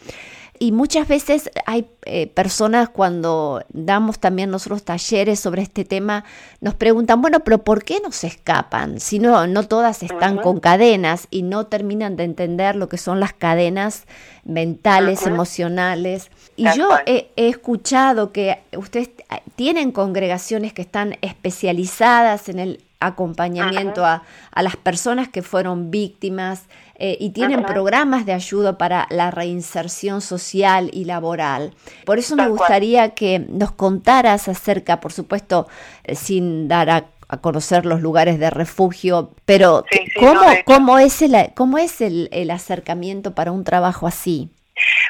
Y 0.60 0.72
muchas 0.72 1.08
veces 1.08 1.50
hay 1.66 1.88
eh, 2.06 2.28
personas 2.28 2.90
cuando 2.90 3.64
damos 3.70 4.20
también 4.20 4.52
nosotros 4.52 4.84
talleres 4.84 5.40
sobre 5.40 5.62
este 5.62 5.86
tema, 5.86 6.24
nos 6.62 6.76
preguntan, 6.76 7.22
bueno, 7.22 7.42
pero 7.42 7.64
¿por 7.64 7.84
qué 7.84 8.00
no 8.02 8.12
se 8.12 8.28
escapan? 8.28 9.00
Si 9.00 9.20
no, 9.20 9.48
no 9.48 9.64
todas 9.64 10.04
están 10.04 10.38
con 10.38 10.60
cadenas 10.60 11.28
y 11.32 11.42
no 11.42 11.68
terminan 11.68 12.16
de 12.16 12.24
entender 12.24 12.76
lo 12.76 12.90
que 12.90 12.98
son 12.98 13.20
las 13.20 13.34
cadenas 13.34 14.06
mentales, 14.46 15.26
emocionales. 15.26 16.30
Y 16.56 16.66
yo 16.76 16.90
he, 17.06 17.32
escuchado 17.36 18.32
que 18.32 18.60
ustedes 18.78 19.10
tienen 19.56 19.92
congregaciones 19.92 20.74
que 20.74 20.84
están 20.84 21.18
especializadas 21.22 22.48
en 22.50 22.60
el 22.60 22.85
acompañamiento 23.00 24.06
a, 24.06 24.24
las 24.56 24.76
personas 24.76 25.28
que 25.28 25.42
fueron 25.42 25.92
víctimas 25.92 26.66
eh, 26.98 27.18
y 27.20 27.32
tienen 27.32 27.64
programas 27.64 28.26
de 28.26 28.34
ayuda 28.34 28.78
para 28.78 29.08
la 29.10 29.32
reinserción 29.32 30.22
social 30.22 30.90
y 30.94 31.06
laboral. 31.06 31.74
Por 32.06 32.20
eso 32.20 32.36
me 32.36 32.48
gustaría 32.48 33.14
que 33.14 33.40
nos 33.40 33.72
contaras 33.72 34.48
acerca, 34.48 35.00
por 35.00 35.12
supuesto, 35.12 35.68
eh, 36.04 36.16
sin 36.16 36.68
dar 36.68 36.90
a, 36.90 37.06
conocer 37.42 37.88
los 37.88 38.02
lugares 38.02 38.40
de 38.40 38.50
refugio, 38.52 39.32
pero 39.46 39.84
¿cómo, 40.20 40.42
¿cómo, 40.64 41.00
es, 41.00 41.24
el, 41.24 41.54
cómo 41.56 41.80
es 41.80 42.00
el, 42.00 42.30
el 42.32 42.52
acercamiento 42.52 43.34
para 43.34 43.52
un 43.52 43.64
trabajo 43.64 44.06
así? 44.06 44.52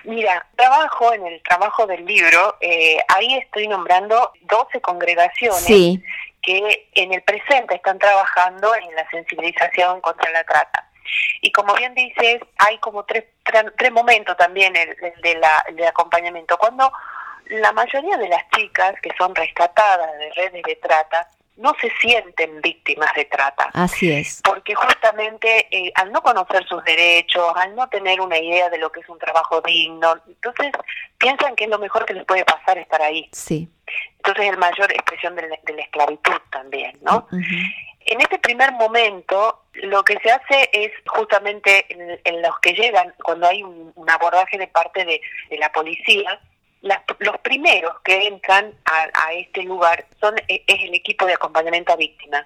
Mira, 0.06 0.46
trabajo 0.56 1.14
en 1.14 1.26
el 1.26 1.42
trabajo 1.44 1.86
del 1.88 2.06
libro, 2.06 2.56
eh, 2.62 2.98
ahí 3.10 3.36
estoy 3.36 3.68
nombrando 3.68 4.32
12 4.50 4.80
congregaciones 4.82 6.00
que 6.46 6.90
en 6.94 7.14
el 7.14 7.24
presente 7.24 7.76
están 7.76 7.98
trabajando 7.98 8.74
en 8.76 8.96
la 8.96 9.10
sensibilización 9.10 10.00
contra 10.02 10.32
la 10.32 10.44
trata. 10.44 10.90
Y 11.42 11.52
como 11.52 11.74
bien 11.74 11.94
dices, 11.96 12.40
hay 12.58 12.78
como 12.80 13.04
tres, 13.04 13.26
tres, 13.78 13.92
momentos 13.92 14.38
también 14.38 14.76
el, 14.76 14.96
de 15.22 15.36
la, 15.36 15.66
de 15.74 15.88
acompañamiento. 15.88 16.58
Cuando 16.58 16.92
la 17.48 17.72
mayoría 17.72 18.18
de 18.18 18.30
las 18.30 18.48
chicas 18.56 18.96
que 19.02 19.12
son 19.18 19.34
rescatadas 19.36 20.18
de 20.18 20.32
redes 20.34 20.64
de 20.64 20.76
trata 20.76 21.30
no 21.58 21.74
se 21.80 21.90
sienten 22.02 22.62
víctimas 22.62 23.14
de 23.16 23.26
trata. 23.26 23.70
Así 23.74 24.12
es. 24.12 24.42
Porque 24.44 24.76
justamente 24.76 25.68
eh, 25.72 25.92
al 25.96 26.12
no 26.12 26.22
conocer 26.22 26.66
sus 26.68 26.84
derechos, 26.84 27.54
al 27.56 27.76
no 27.76 27.88
tener 27.88 28.20
una 28.20 28.38
idea 28.38 28.70
de 28.70 28.78
lo 28.78 28.92
que 28.92 29.00
es 29.00 29.10
un 29.10 29.18
trabajo 29.20 29.62
digno, 29.62 30.16
entonces 30.28 30.72
piensan 31.18 31.56
que 31.56 31.64
es 31.64 31.70
lo 31.70 31.80
mejor 31.80 32.06
que 32.06 32.14
les 32.14 32.26
puede 32.26 32.44
pasar 32.44 32.78
estar 32.78 33.02
ahí. 33.02 33.30
Sí. 33.32 33.70
Entonces 34.18 34.52
es 34.52 34.58
mayor 34.58 34.92
expresión 34.92 35.36
de 35.36 35.48
la, 35.48 35.82
esclavitud 35.82 36.42
también, 36.52 36.98
¿no? 37.02 37.28
En 37.32 38.22
este 38.22 38.38
primer 38.40 38.72
momento, 38.74 39.64
lo 39.74 40.04
que 40.04 40.18
se 40.20 40.32
hace 40.32 40.70
es 40.72 40.92
justamente 41.08 41.86
en, 42.24 42.42
los 42.42 42.60
que 42.60 42.74
llegan, 42.74 43.14
cuando 43.24 43.48
hay 43.48 43.64
un, 43.64 43.94
abordaje 44.08 44.58
de 44.58 44.68
parte 44.68 45.04
de, 45.06 45.22
de 45.50 45.58
la 45.58 45.72
policía, 45.72 46.40
los 47.20 47.38
primeros 47.40 48.00
que 48.04 48.28
entran 48.28 48.74
a, 48.86 49.34
este 49.34 49.64
lugar 49.64 50.06
son 50.20 50.36
e, 50.48 50.64
es 50.68 50.84
el 50.84 50.94
equipo 50.94 51.26
de 51.26 51.34
acompañamiento 51.34 51.94
a 51.94 51.96
víctimas, 51.96 52.46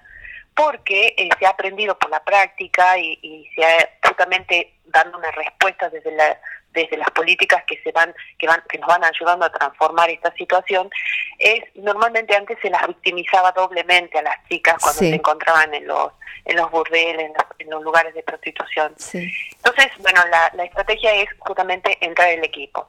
porque 0.54 1.14
eh, 1.16 1.28
se 1.38 1.46
ha 1.46 1.50
aprendido 1.50 1.98
por 1.98 2.10
la 2.10 2.24
práctica 2.24 2.98
y, 2.98 3.48
se 3.54 3.64
ha 3.64 3.90
justamente 4.06 4.74
dando 4.86 5.18
una 5.18 5.30
respuesta 5.30 5.88
desde 5.90 6.12
la 6.12 6.40
desde 6.72 6.96
las 6.96 7.10
políticas 7.10 7.64
que 7.66 7.80
se 7.82 7.92
van 7.92 8.14
que 8.38 8.46
van 8.46 8.62
que 8.68 8.78
nos 8.78 8.88
van 8.88 9.04
ayudando 9.04 9.46
a 9.46 9.50
transformar 9.50 10.08
esta 10.10 10.32
situación 10.34 10.88
es 11.38 11.64
normalmente 11.74 12.34
antes 12.34 12.58
se 12.62 12.70
las 12.70 12.86
victimizaba 12.86 13.52
doblemente 13.52 14.18
a 14.18 14.22
las 14.22 14.36
chicas 14.48 14.76
cuando 14.80 14.98
se 14.98 15.14
encontraban 15.14 15.74
en 15.74 15.86
los 15.86 16.12
en 16.44 16.56
los 16.56 16.70
burdeles 16.70 17.32
en 17.58 17.70
los, 17.70 17.82
lugares 17.82 18.14
de 18.14 18.22
prostitución. 18.22 18.94
Entonces 19.12 19.90
bueno 19.98 20.22
la, 20.30 20.50
la 20.54 20.64
estrategia 20.64 21.14
es 21.14 21.28
justamente 21.38 21.98
entrar 22.00 22.28
el 22.28 22.44
equipo. 22.44 22.88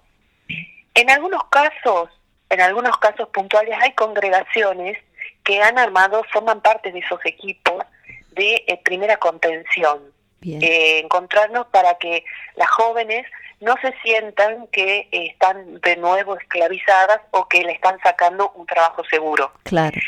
En 0.94 1.10
algunos 1.10 1.44
casos, 1.46 2.10
en 2.50 2.62
algunos 2.62 2.98
casos 2.98 3.30
puntuales 3.30 3.78
hay 3.82 3.94
congregaciones 3.94 4.98
que 5.44 5.62
han 5.62 5.78
armado, 5.78 6.24
forman 6.32 6.62
parte 6.62 6.92
de 6.92 7.00
esos 7.00 7.20
equipos 7.26 7.84
de 8.32 8.64
eh, 8.68 8.80
primera 8.84 9.18
contención. 9.18 10.00
Eh, 10.44 10.98
encontrarnos 10.98 11.68
para 11.68 12.00
que 12.00 12.26
las 12.56 12.68
jóvenes 12.72 13.28
no 13.62 13.76
se 13.82 13.94
sientan 14.04 14.68
que 14.68 15.08
están 15.12 15.80
de 15.82 15.96
nuevo 15.98 16.36
esclavizadas 16.36 17.22
o 17.32 17.48
que 17.48 17.64
le 17.64 17.74
están 17.74 17.98
sacando 18.04 18.52
un 18.56 18.66
trabajo 18.66 19.04
seguro. 19.06 19.52
Claro. 19.64 20.00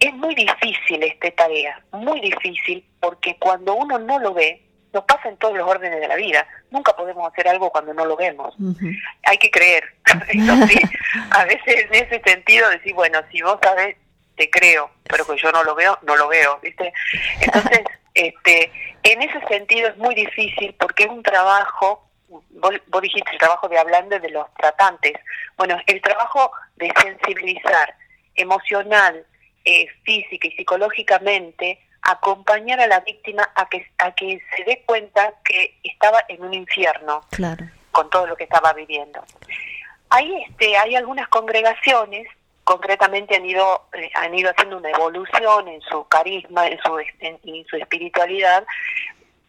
Es 0.00 0.14
muy 0.14 0.34
difícil 0.34 1.02
esta 1.02 1.30
tarea, 1.32 1.82
muy 1.90 2.20
difícil, 2.20 2.84
porque 3.00 3.36
cuando 3.38 3.74
uno 3.74 3.98
no 3.98 4.20
lo 4.20 4.32
ve, 4.32 4.62
nos 4.92 5.04
pasa 5.04 5.28
en 5.28 5.36
todos 5.36 5.56
los 5.56 5.68
órdenes 5.68 6.00
de 6.00 6.08
la 6.08 6.14
vida. 6.14 6.46
Nunca 6.70 6.94
podemos 6.94 7.30
hacer 7.30 7.48
algo 7.48 7.70
cuando 7.70 7.92
no 7.92 8.04
lo 8.04 8.16
vemos. 8.16 8.54
Hay 9.24 9.38
que 9.38 9.50
creer. 9.50 9.84
a 11.30 11.44
veces 11.44 11.86
en 11.90 11.94
ese 11.94 12.22
sentido 12.24 12.70
decir, 12.70 12.94
bueno, 12.94 13.20
si 13.32 13.42
vos 13.42 13.58
sabes, 13.62 13.96
te 14.36 14.48
creo, 14.48 14.90
pero 15.02 15.26
que 15.26 15.36
yo 15.36 15.50
no 15.50 15.64
lo 15.64 15.74
veo, 15.74 15.98
no 16.02 16.16
lo 16.16 16.28
veo, 16.28 16.58
¿viste? 16.62 16.92
Entonces, 17.40 17.80
este, 18.14 18.70
en 19.02 19.22
ese 19.22 19.40
sentido 19.48 19.88
es 19.88 19.96
muy 19.96 20.14
difícil 20.14 20.74
porque 20.78 21.04
es 21.04 21.10
un 21.10 21.22
trabajo, 21.22 22.07
vos, 22.28 23.02
dijiste 23.02 23.30
el 23.32 23.38
trabajo 23.38 23.68
de 23.68 23.78
hablando 23.78 24.18
de 24.18 24.30
los 24.30 24.52
tratantes. 24.54 25.14
Bueno, 25.56 25.78
el 25.86 26.00
trabajo 26.02 26.52
de 26.76 26.92
sensibilizar 27.00 27.94
emocional, 28.34 29.26
eh, 29.64 29.86
física 30.04 30.48
y 30.48 30.52
psicológicamente 30.52 31.80
acompañar 32.02 32.80
a 32.80 32.86
la 32.86 33.00
víctima 33.00 33.50
a 33.54 33.68
que, 33.68 33.86
a 33.98 34.12
que 34.12 34.40
se 34.56 34.64
dé 34.64 34.82
cuenta 34.86 35.34
que 35.44 35.78
estaba 35.82 36.24
en 36.28 36.42
un 36.42 36.54
infierno 36.54 37.22
con 37.92 38.10
todo 38.10 38.26
lo 38.26 38.36
que 38.36 38.44
estaba 38.44 38.72
viviendo. 38.72 39.22
Ahí 40.10 40.44
este, 40.48 40.76
hay 40.76 40.94
algunas 40.94 41.28
congregaciones, 41.28 42.26
concretamente 42.64 43.36
han 43.36 43.44
ido, 43.44 43.88
eh, 43.92 44.10
han 44.14 44.34
ido 44.34 44.50
haciendo 44.50 44.78
una 44.78 44.90
evolución 44.90 45.68
en 45.68 45.80
su 45.82 46.06
carisma, 46.08 46.66
en 46.66 46.78
su, 46.80 46.98
en, 47.20 47.66
su 47.66 47.76
espiritualidad, 47.76 48.64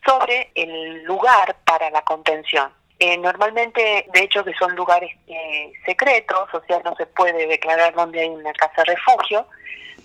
sobre 0.09 0.51
el 0.55 1.03
lugar 1.03 1.55
para 1.65 1.89
la 1.91 2.01
contención. 2.01 2.71
Eh, 2.97 3.17
normalmente, 3.17 4.05
de 4.13 4.21
hecho, 4.21 4.43
que 4.43 4.53
son 4.55 4.75
lugares 4.75 5.11
eh, 5.27 5.71
secretos, 5.85 6.49
o 6.53 6.61
sea, 6.67 6.81
no 6.83 6.95
se 6.95 7.05
puede 7.05 7.47
declarar 7.47 7.93
dónde 7.93 8.21
hay 8.21 8.29
una 8.29 8.51
casa 8.53 8.83
refugio, 8.83 9.45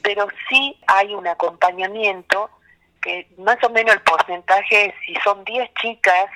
pero 0.02 0.28
sí 0.49 0.78
hay 0.87 1.14
un 1.14 1.26
acompañamiento 1.26 2.50
que 3.02 3.26
más 3.38 3.56
o 3.64 3.70
menos 3.70 3.94
el 3.94 4.02
porcentaje, 4.02 4.94
si 5.04 5.14
son 5.25 5.44
10 5.44 5.70
chicas 5.80 6.26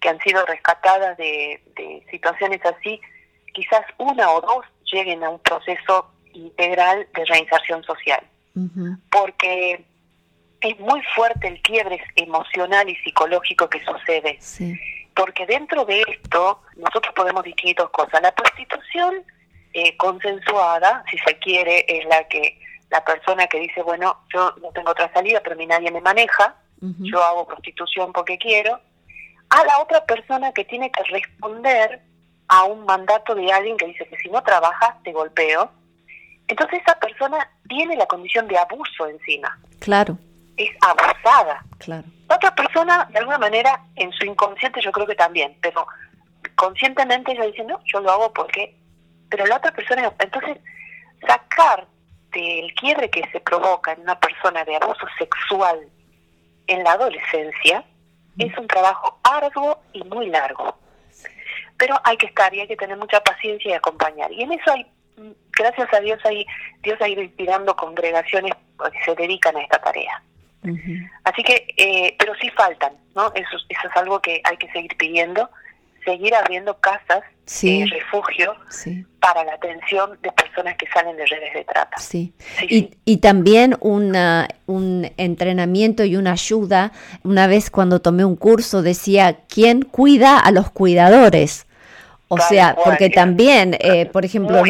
que 0.00 0.08
han 0.10 0.18
sido 0.20 0.44
rescatadas 0.44 1.16
de, 1.16 1.60
situaciones 2.10 2.60
así, 2.66 3.00
quizás 3.52 3.82
una 3.98 4.30
o 4.30 4.40
dos 4.40 4.66
lleguen 4.92 5.24
a 5.24 5.30
un 5.30 5.38
proceso 5.38 6.10
integral 6.34 7.08
de 7.14 7.24
reinserción 7.24 7.82
social. 7.84 8.22
Porque 9.10 9.84
es 10.64 10.80
muy 10.80 11.02
fuerte 11.14 11.48
el 11.48 11.60
quiebre 11.60 12.02
emocional 12.16 12.88
y 12.88 12.96
psicológico 12.96 13.68
que 13.68 13.84
sucede. 13.84 14.38
Porque 15.14 15.46
dentro 15.46 15.84
de 15.84 16.02
esto 16.08 16.62
nosotros 16.76 17.14
podemos 17.14 17.44
distinguir 17.44 17.76
dos 17.76 17.90
cosas. 17.90 18.22
La 18.22 18.34
prostitución 18.34 19.22
eh, 19.74 19.96
consensuada, 19.98 21.04
si 21.10 21.18
se 21.18 21.38
quiere, 21.38 21.84
es 21.86 22.06
la 22.06 22.26
que 22.28 22.58
la 22.90 23.04
persona 23.04 23.46
que 23.46 23.60
dice, 23.60 23.82
bueno, 23.82 24.20
yo 24.32 24.54
no 24.62 24.70
tengo 24.70 24.90
otra 24.90 25.12
salida, 25.12 25.40
pero 25.44 25.54
ni 25.56 25.66
nadie 25.66 25.90
me 25.90 26.00
maneja, 26.00 26.56
yo 26.80 27.22
hago 27.22 27.46
prostitución 27.46 28.12
porque 28.12 28.36
quiero, 28.36 28.78
a 29.48 29.64
la 29.64 29.78
otra 29.78 30.04
persona 30.04 30.52
que 30.52 30.66
tiene 30.66 30.90
que 30.90 31.02
responder 31.04 32.02
a 32.48 32.64
un 32.64 32.84
mandato 32.84 33.34
de 33.34 33.50
alguien 33.50 33.78
que 33.78 33.86
dice 33.86 34.06
que 34.06 34.16
si 34.18 34.28
no 34.28 34.42
trabajas 34.42 35.02
te 35.02 35.12
golpeo. 35.12 35.70
Entonces 36.46 36.82
esa 36.82 36.98
persona 36.98 37.50
tiene 37.68 37.96
la 37.96 38.04
condición 38.06 38.46
de 38.48 38.58
abuso 38.58 39.06
encima. 39.08 39.58
Claro. 39.80 40.18
Es 40.56 40.70
abusada. 40.80 41.64
Claro. 41.78 42.04
La 42.28 42.36
otra 42.36 42.54
persona, 42.54 43.08
de 43.10 43.18
alguna 43.18 43.38
manera, 43.38 43.80
en 43.96 44.12
su 44.12 44.24
inconsciente 44.24 44.80
yo 44.80 44.92
creo 44.92 45.06
que 45.06 45.14
también, 45.14 45.56
pero 45.60 45.86
conscientemente 46.54 47.32
ella 47.32 47.44
dice, 47.46 47.64
no, 47.64 47.80
yo 47.84 48.00
lo 48.00 48.10
hago 48.10 48.32
porque... 48.32 48.76
Pero 49.28 49.46
la 49.46 49.56
otra 49.56 49.72
persona, 49.72 50.12
entonces, 50.18 50.58
sacar 51.26 51.86
el 52.32 52.74
quiebre 52.74 53.10
que 53.10 53.28
se 53.30 53.40
provoca 53.40 53.92
en 53.92 54.00
una 54.00 54.18
persona 54.18 54.64
de 54.64 54.76
abuso 54.76 55.06
sexual 55.18 55.88
en 56.66 56.84
la 56.84 56.92
adolescencia 56.92 57.84
es 58.38 58.56
un 58.58 58.66
trabajo 58.66 59.20
arduo 59.22 59.80
y 59.92 60.02
muy 60.04 60.26
largo. 60.26 60.76
Pero 61.76 62.00
hay 62.04 62.16
que 62.16 62.26
estar 62.26 62.52
y 62.54 62.60
hay 62.60 62.68
que 62.68 62.76
tener 62.76 62.96
mucha 62.96 63.20
paciencia 63.20 63.70
y 63.70 63.74
acompañar. 63.74 64.32
Y 64.32 64.42
en 64.42 64.52
eso 64.52 64.72
hay, 64.72 64.86
gracias 65.52 65.92
a 65.92 66.00
Dios, 66.00 66.18
hay, 66.24 66.46
Dios 66.82 67.00
ha 67.00 67.08
ido 67.08 67.22
inspirando 67.22 67.76
congregaciones 67.76 68.54
que 68.92 69.04
se 69.04 69.14
dedican 69.14 69.56
a 69.56 69.62
esta 69.62 69.78
tarea. 69.80 70.22
Así 71.24 71.42
que, 71.42 71.66
eh, 71.76 72.16
pero 72.18 72.34
sí 72.40 72.50
faltan, 72.50 72.92
¿no? 73.14 73.32
Eso, 73.34 73.56
eso 73.68 73.88
es 73.88 73.96
algo 73.96 74.20
que 74.20 74.40
hay 74.44 74.56
que 74.56 74.70
seguir 74.72 74.96
pidiendo 74.96 75.50
seguir 76.04 76.34
abriendo 76.34 76.78
casas 76.78 77.22
sí, 77.46 77.82
eh, 77.82 77.86
refugio 77.90 78.54
para 79.20 79.44
la 79.44 79.54
atención 79.54 80.18
de 80.22 80.30
personas 80.32 80.76
que 80.76 80.86
salen 80.92 81.16
de 81.16 81.26
redes 81.26 81.54
de 81.54 81.64
trata. 81.64 81.96
Sí. 81.98 82.34
y, 82.68 82.90
y, 83.04 83.16
también 83.18 83.76
una, 83.80 84.48
un 84.66 85.10
entrenamiento 85.16 86.04
y 86.04 86.16
una 86.16 86.32
ayuda. 86.32 86.92
Una 87.22 87.46
vez 87.46 87.70
cuando 87.70 88.00
tomé 88.00 88.24
un 88.24 88.36
curso 88.36 88.82
decía, 88.82 89.40
¿quién 89.48 89.82
cuida 89.82 90.38
a 90.38 90.50
los 90.50 90.70
cuidadores? 90.70 91.66
O 92.28 92.38
sea, 92.38 92.74
porque 92.82 93.10
también, 93.10 93.76
eh, 93.80 94.06
por 94.06 94.24
ejemplo, 94.24 94.62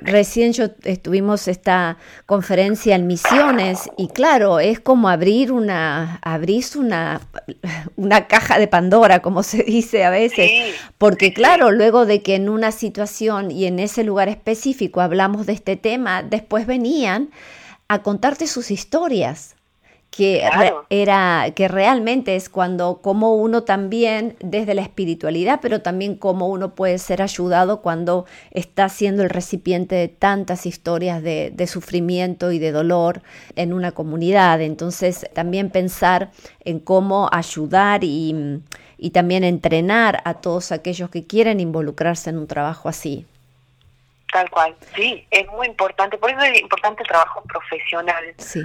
recién 0.00 0.52
yo 0.52 0.66
estuvimos 0.84 1.48
esta 1.48 1.98
conferencia 2.24 2.94
en 2.94 3.06
Misiones 3.06 3.90
y 3.98 4.08
claro, 4.08 4.60
es 4.60 4.78
como 4.80 5.08
abrir 5.08 5.50
una, 5.50 6.20
abrís 6.22 6.76
una, 6.76 7.20
una 7.96 8.26
caja 8.28 8.58
de 8.58 8.68
Pandora, 8.68 9.20
como 9.20 9.42
se 9.42 9.62
dice 9.64 10.04
a 10.04 10.10
veces, 10.10 10.50
porque 10.98 11.32
claro, 11.32 11.72
luego 11.72 12.06
de 12.06 12.22
que 12.22 12.36
en 12.36 12.48
una 12.48 12.70
situación 12.70 13.50
y 13.50 13.66
en 13.66 13.80
ese 13.80 14.04
lugar 14.04 14.28
específico 14.28 15.00
hablamos 15.00 15.46
de 15.46 15.52
este 15.52 15.76
tema, 15.76 16.22
después 16.22 16.66
venían 16.66 17.30
a 17.88 18.02
contarte 18.02 18.46
sus 18.46 18.70
historias 18.70 19.56
que 20.10 20.42
era 20.90 21.52
que 21.54 21.68
realmente 21.68 22.34
es 22.34 22.48
cuando 22.48 23.00
como 23.00 23.36
uno 23.36 23.62
también 23.62 24.36
desde 24.40 24.74
la 24.74 24.82
espiritualidad 24.82 25.60
pero 25.62 25.82
también 25.82 26.16
como 26.16 26.48
uno 26.48 26.74
puede 26.74 26.98
ser 26.98 27.22
ayudado 27.22 27.80
cuando 27.80 28.26
está 28.50 28.88
siendo 28.88 29.22
el 29.22 29.30
recipiente 29.30 29.94
de 29.94 30.08
tantas 30.08 30.66
historias 30.66 31.22
de, 31.22 31.52
de 31.54 31.66
sufrimiento 31.68 32.50
y 32.50 32.58
de 32.58 32.72
dolor 32.72 33.22
en 33.54 33.72
una 33.72 33.92
comunidad. 33.92 34.60
Entonces 34.60 35.28
también 35.32 35.70
pensar 35.70 36.30
en 36.64 36.80
cómo 36.80 37.28
ayudar 37.32 38.02
y, 38.02 38.60
y 38.98 39.10
también 39.10 39.44
entrenar 39.44 40.22
a 40.24 40.34
todos 40.34 40.72
aquellos 40.72 41.10
que 41.10 41.26
quieren 41.26 41.60
involucrarse 41.60 42.30
en 42.30 42.38
un 42.38 42.48
trabajo 42.48 42.88
así. 42.88 43.26
Tal 44.32 44.48
cual, 44.50 44.76
sí, 44.94 45.26
es 45.30 45.46
muy 45.48 45.66
importante, 45.66 46.16
por 46.16 46.30
eso 46.30 46.40
es 46.40 46.60
importante 46.60 47.02
el 47.02 47.08
trabajo 47.08 47.42
profesional. 47.44 48.24
Sí 48.38 48.60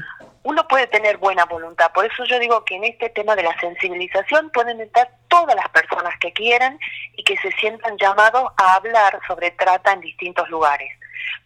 uno 0.46 0.68
puede 0.68 0.86
tener 0.88 1.18
buena 1.18 1.46
voluntad. 1.46 1.92
Por 1.92 2.06
eso 2.06 2.24
yo 2.26 2.38
digo 2.40 2.64
que 2.64 2.76
en 2.76 2.84
este 2.84 3.10
tema 3.10 3.36
de 3.36 3.42
la 3.42 3.60
sensibilización 3.60 4.52
pueden 4.52 4.80
estar 4.80 5.10
todas 5.28 5.56
las 5.56 5.68
personas 5.70 6.14
que 6.20 6.32
quieran 6.34 6.80
y 7.18 7.24
que 7.24 7.36
se 7.38 7.52
sientan 7.54 7.98
llamados 7.98 8.52
a 8.56 8.76
hablar 8.76 9.20
sobre 9.28 9.52
trata 9.52 9.94
en 9.94 10.02
distintos 10.02 10.48
lugares. 10.50 10.92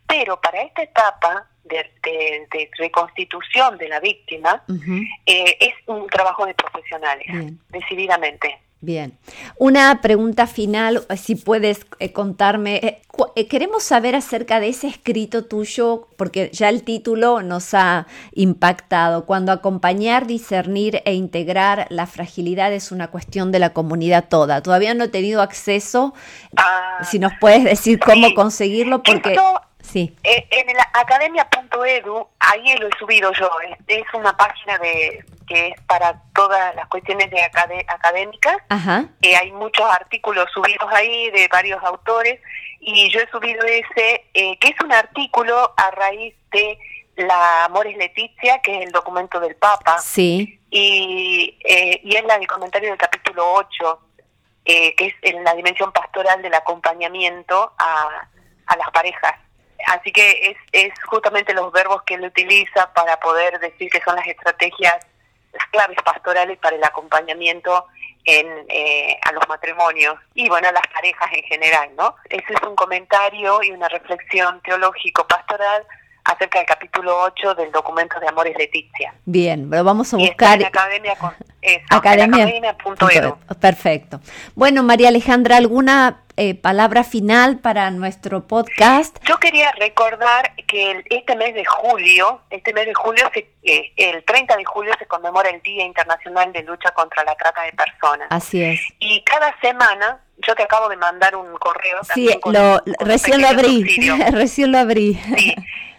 Pero 0.05 0.41
para 0.41 0.61
esta 0.63 0.83
etapa 0.83 1.47
de, 1.63 2.69
reconstitución 2.77 3.77
de 3.77 3.87
la 3.87 4.01
víctima 4.01 4.63
eh, 5.25 5.57
es 5.61 5.73
un 5.85 6.07
trabajo 6.07 6.45
de 6.45 6.53
profesionales, 6.53 7.27
decididamente. 7.69 8.59
Bien. 8.81 9.17
Una 9.57 10.01
pregunta 10.01 10.47
final, 10.47 11.05
si 11.17 11.35
puedes 11.35 11.85
eh, 11.99 12.11
contarme. 12.11 12.75
Eh, 12.77 13.01
eh, 13.39 13.47
queremos 13.47 13.83
saber 13.83 14.15
acerca 14.15 14.59
de 14.59 14.69
ese 14.69 14.87
escrito 14.87 15.45
tuyo, 15.45 16.07
porque 16.17 16.49
ya 16.51 16.67
el 16.69 16.83
título 16.83 17.41
nos 17.41 17.73
ha 17.73 18.07
impactado. 18.33 19.25
Cuando 19.25 19.51
acompañar, 19.51 20.27
discernir 20.27 21.01
e 21.05 21.13
integrar 21.13 21.87
la 21.89 22.05
fragilidad 22.05 22.73
es 22.73 22.91
una 22.91 23.07
cuestión 23.09 23.51
de 23.51 23.59
la 23.59 23.71
comunidad 23.71 24.27
toda. 24.27 24.61
Todavía 24.61 24.93
no 24.93 25.05
he 25.05 25.07
tenido 25.07 25.41
acceso. 25.41 26.13
Ah, 26.57 27.03
si 27.09 27.19
nos 27.19 27.31
puedes 27.39 27.63
decir 27.63 27.99
cómo 27.99 28.33
conseguirlo, 28.33 29.03
porque. 29.03 29.37
Sí. 29.91 30.15
en 30.23 30.77
la 30.77 30.89
academia.edu, 30.93 32.27
ahí 32.39 32.75
lo 32.77 32.87
he 32.87 32.97
subido 32.97 33.31
yo. 33.33 33.49
Es 33.87 34.03
una 34.13 34.35
página 34.35 34.77
de 34.77 35.23
que 35.49 35.69
es 35.69 35.81
para 35.81 36.21
todas 36.33 36.75
las 36.75 36.87
cuestiones 36.87 37.29
de 37.31 37.41
académicas. 37.41 38.57
Eh, 39.21 39.35
hay 39.35 39.51
muchos 39.51 39.85
artículos 39.89 40.47
subidos 40.53 40.87
ahí 40.93 41.31
de 41.31 41.47
varios 41.47 41.83
autores 41.83 42.39
y 42.79 43.09
yo 43.11 43.19
he 43.19 43.29
subido 43.29 43.65
ese, 43.65 44.25
eh, 44.33 44.57
que 44.59 44.69
es 44.69 44.75
un 44.81 44.93
artículo 44.93 45.73
a 45.75 45.91
raíz 45.91 46.35
de 46.51 46.77
la 47.17 47.65
Amores 47.65 47.97
Leticia, 47.97 48.59
que 48.59 48.77
es 48.77 48.85
el 48.85 48.91
documento 48.91 49.39
del 49.39 49.55
Papa. 49.55 49.99
Sí. 49.99 50.61
Y, 50.69 51.57
eh, 51.65 51.99
y 52.03 52.15
es 52.15 52.23
la 52.25 52.37
del 52.37 52.47
comentario 52.47 52.89
del 52.89 52.97
capítulo 52.97 53.53
8, 53.53 53.99
que 54.63 54.93
es 54.99 55.15
en 55.23 55.43
la 55.43 55.55
dimensión 55.55 55.91
pastoral 55.91 56.43
del 56.43 56.53
acompañamiento 56.53 57.73
a, 57.79 58.29
a 58.67 58.77
las 58.77 58.91
parejas. 58.91 59.33
Así 59.87 60.11
que 60.11 60.51
es, 60.51 60.57
es 60.71 60.93
justamente 61.05 61.53
los 61.53 61.71
verbos 61.71 62.03
que 62.03 62.15
él 62.15 62.25
utiliza 62.25 62.91
para 62.93 63.19
poder 63.19 63.59
decir 63.59 63.89
que 63.89 64.01
son 64.01 64.15
las 64.15 64.27
estrategias 64.27 64.97
las 65.53 65.65
claves 65.67 65.97
pastorales 66.03 66.57
para 66.59 66.75
el 66.75 66.83
acompañamiento 66.83 67.87
en, 68.25 68.47
eh, 68.69 69.17
a 69.23 69.31
los 69.31 69.47
matrimonios 69.47 70.15
y 70.35 70.47
bueno, 70.49 70.69
a 70.69 70.71
las 70.71 70.85
parejas 70.93 71.29
en 71.33 71.43
general, 71.43 71.89
¿no? 71.97 72.15
Ese 72.29 72.53
es 72.53 72.61
un 72.67 72.75
comentario 72.75 73.59
y 73.63 73.71
una 73.71 73.87
reflexión 73.87 74.61
teológico-pastoral 74.61 75.85
acerca 76.25 76.59
del 76.59 76.67
capítulo 76.67 77.17
8 77.21 77.55
del 77.55 77.71
documento 77.71 78.19
de 78.19 78.27
Amores 78.27 78.55
Leticia. 78.57 79.13
Bien, 79.25 79.69
lo 79.69 79.83
vamos 79.83 80.13
a 80.13 80.17
buscar. 80.17 80.59
en 80.59 80.67
academia 80.67 81.15
con, 81.15 81.33
academia. 81.89 82.65
Perfecto. 83.59 84.19
Bueno, 84.53 84.83
María 84.83 85.07
Alejandra, 85.07 85.57
¿alguna 85.57 86.21
eh, 86.41 86.55
palabra 86.55 87.03
final 87.03 87.59
para 87.59 87.91
nuestro 87.91 88.47
podcast? 88.47 89.17
Yo 89.25 89.37
quería 89.39 89.73
recordar 89.73 90.55
que 90.67 91.03
este 91.09 91.35
mes 91.35 91.53
de 91.53 91.65
julio, 91.65 92.39
este 92.49 92.73
mes 92.73 92.85
de 92.85 92.93
julio, 92.93 93.29
eh, 93.35 93.91
el 93.97 94.23
30 94.23 94.55
de 94.55 94.63
julio 94.63 94.93
se 94.97 95.05
conmemora 95.05 95.49
el 95.49 95.61
Día 95.61 95.83
Internacional 95.83 96.53
de 96.53 96.63
Lucha 96.63 96.91
contra 96.91 97.25
la 97.25 97.35
Trata 97.35 97.63
de 97.63 97.73
Personas. 97.73 98.29
Así 98.29 98.63
es. 98.63 98.79
Y 98.99 99.21
cada 99.25 99.53
semana, 99.59 100.23
yo 100.37 100.55
te 100.55 100.63
acabo 100.63 100.87
de 100.87 100.95
mandar 100.95 101.35
un 101.35 101.51
correo. 101.57 101.99
Sí, 102.13 102.29
lo, 102.45 102.81
recién 102.99 103.41
lo 103.41 103.49
abrí, 103.49 103.83
recién 104.31 104.71
lo 104.71 104.77
abrí. 104.77 105.19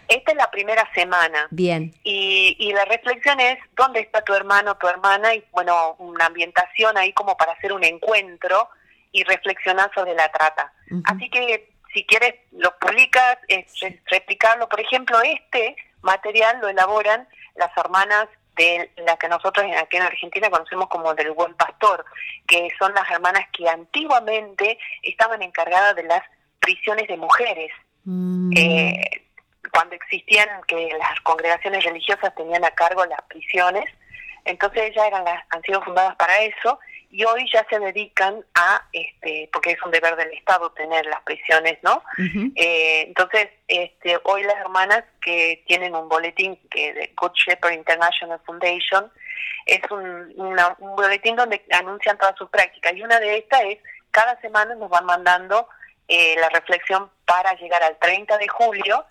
Esta 0.07 0.31
es 0.31 0.37
la 0.37 0.49
primera 0.49 0.89
semana. 0.95 1.49
Bien. 1.51 1.93
Y, 2.03 2.55
y 2.57 2.73
la 2.73 2.85
reflexión 2.85 3.39
es, 3.39 3.59
¿dónde 3.77 3.99
está 3.99 4.23
tu 4.23 4.33
hermano, 4.33 4.75
tu 4.77 4.87
hermana? 4.87 5.35
Y 5.35 5.45
bueno, 5.51 5.97
una 5.99 6.25
ambientación 6.25 6.97
ahí 6.97 7.13
como 7.13 7.37
para 7.37 7.51
hacer 7.51 7.71
un 7.73 7.83
encuentro 7.83 8.69
y 9.11 9.23
reflexionar 9.23 9.91
sobre 9.93 10.13
la 10.15 10.31
trata. 10.31 10.73
Así 11.05 11.29
que 11.29 11.71
si 11.93 12.05
quieres 12.05 12.35
lo 12.51 12.77
publicas, 12.79 13.37
es 13.47 13.65
replicarlo. 14.09 14.69
Por 14.69 14.79
ejemplo, 14.79 15.19
este 15.21 15.75
material 16.01 16.59
lo 16.61 16.69
elaboran 16.69 17.27
las 17.55 17.75
hermanas 17.77 18.27
de 18.55 18.91
la 19.05 19.17
que 19.17 19.29
nosotros 19.29 19.65
aquí 19.77 19.97
en 19.97 20.03
Argentina 20.03 20.49
conocemos 20.49 20.87
como 20.87 21.13
del 21.13 21.31
buen 21.31 21.53
pastor, 21.55 22.05
que 22.47 22.69
son 22.77 22.93
las 22.93 23.09
hermanas 23.09 23.45
que 23.53 23.67
antiguamente 23.67 24.77
estaban 25.03 25.41
encargadas 25.41 25.95
de 25.95 26.03
las 26.03 26.21
prisiones 26.59 27.07
de 27.07 27.17
mujeres. 27.17 27.71
Mm. 28.03 28.51
Eh, 28.55 29.23
cuando 29.71 29.95
existían 29.95 30.49
que 30.67 30.89
las 30.97 31.19
congregaciones 31.21 31.83
religiosas 31.83 32.35
tenían 32.35 32.63
a 32.65 32.71
cargo 32.71 33.05
las 33.05 33.21
prisiones, 33.23 33.85
entonces 34.43 34.89
ellas 34.89 35.07
eran 35.07 35.23
las, 35.23 35.43
han 35.49 35.61
sido 35.61 35.81
fundadas 35.81 36.15
para 36.15 36.41
eso 36.41 36.79
y 37.11 37.25
hoy 37.25 37.45
ya 37.53 37.65
se 37.69 37.77
dedican 37.79 38.45
a, 38.55 38.87
este, 38.93 39.49
porque 39.51 39.71
es 39.71 39.83
un 39.83 39.91
deber 39.91 40.15
del 40.15 40.31
Estado 40.31 40.71
tener 40.71 41.05
las 41.05 41.21
prisiones, 41.23 41.77
¿no? 41.83 42.03
Eh, 42.55 43.03
entonces, 43.07 43.49
este, 43.67 44.17
hoy 44.23 44.43
las 44.43 44.57
hermanas 44.57 45.03
que 45.21 45.63
tienen 45.67 45.93
un 45.93 46.07
boletín 46.07 46.57
que 46.69 46.93
de 46.93 47.13
Good 47.15 47.33
Shepherd 47.33 47.73
International 47.73 48.39
Foundation 48.45 49.11
es 49.65 49.81
un, 49.91 50.33
un 50.37 50.95
boletín 50.95 51.35
donde 51.35 51.63
anuncian 51.71 52.17
todas 52.17 52.35
sus 52.37 52.49
prácticas 52.49 52.93
y 52.95 53.03
una 53.03 53.19
de 53.19 53.37
estas 53.37 53.61
es 53.63 53.79
cada 54.11 54.39
semana 54.41 54.75
nos 54.75 54.89
van 54.89 55.05
mandando 55.05 55.67
eh, 56.07 56.35
la 56.39 56.49
reflexión 56.49 57.09
para 57.25 57.53
llegar 57.53 57.81
al 57.83 57.97
30 57.99 58.37
de 58.37 58.47
julio 58.47 59.05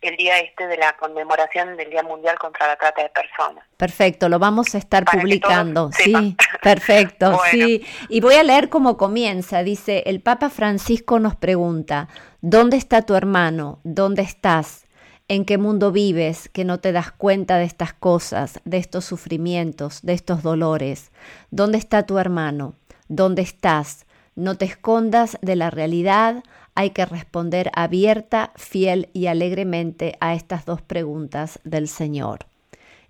el 0.00 0.16
día 0.16 0.38
este 0.38 0.66
de 0.66 0.76
la 0.76 0.96
conmemoración 0.96 1.76
del 1.76 1.90
Día 1.90 2.02
Mundial 2.02 2.38
contra 2.38 2.66
la 2.66 2.76
Trata 2.76 3.02
de 3.02 3.08
Personas. 3.10 3.64
Perfecto, 3.76 4.28
lo 4.28 4.38
vamos 4.38 4.74
a 4.74 4.78
estar 4.78 5.04
publicando. 5.04 5.90
Sí, 5.92 6.36
perfecto, 6.62 7.40
sí. 7.50 7.84
Y 8.08 8.20
voy 8.20 8.34
a 8.34 8.42
leer 8.42 8.68
cómo 8.68 8.96
comienza. 8.96 9.62
Dice, 9.62 10.02
el 10.06 10.20
Papa 10.20 10.50
Francisco 10.50 11.18
nos 11.18 11.36
pregunta, 11.36 12.08
¿dónde 12.40 12.76
está 12.76 13.02
tu 13.02 13.14
hermano? 13.14 13.80
¿Dónde 13.82 14.22
estás? 14.22 14.84
¿En 15.26 15.46
qué 15.46 15.56
mundo 15.56 15.90
vives 15.90 16.50
que 16.50 16.64
no 16.64 16.80
te 16.80 16.92
das 16.92 17.10
cuenta 17.10 17.56
de 17.56 17.64
estas 17.64 17.94
cosas, 17.94 18.60
de 18.64 18.76
estos 18.76 19.06
sufrimientos, 19.06 20.02
de 20.02 20.12
estos 20.12 20.42
dolores? 20.42 21.12
¿Dónde 21.50 21.78
está 21.78 22.04
tu 22.04 22.18
hermano? 22.18 22.74
¿Dónde 23.08 23.40
estás? 23.40 24.04
No 24.36 24.58
te 24.58 24.66
escondas 24.66 25.38
de 25.40 25.56
la 25.56 25.70
realidad, 25.70 26.42
hay 26.74 26.90
que 26.90 27.06
responder 27.06 27.70
abierta, 27.74 28.52
fiel 28.56 29.08
y 29.12 29.26
alegremente 29.26 30.16
a 30.20 30.34
estas 30.34 30.64
dos 30.64 30.82
preguntas 30.82 31.60
del 31.64 31.88
Señor. 31.88 32.46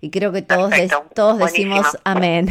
Y 0.01 0.11
creo 0.11 0.31
que 0.31 0.41
todos, 0.41 0.71
todos 1.15 1.39
decimos 1.39 1.97
amén. 2.03 2.49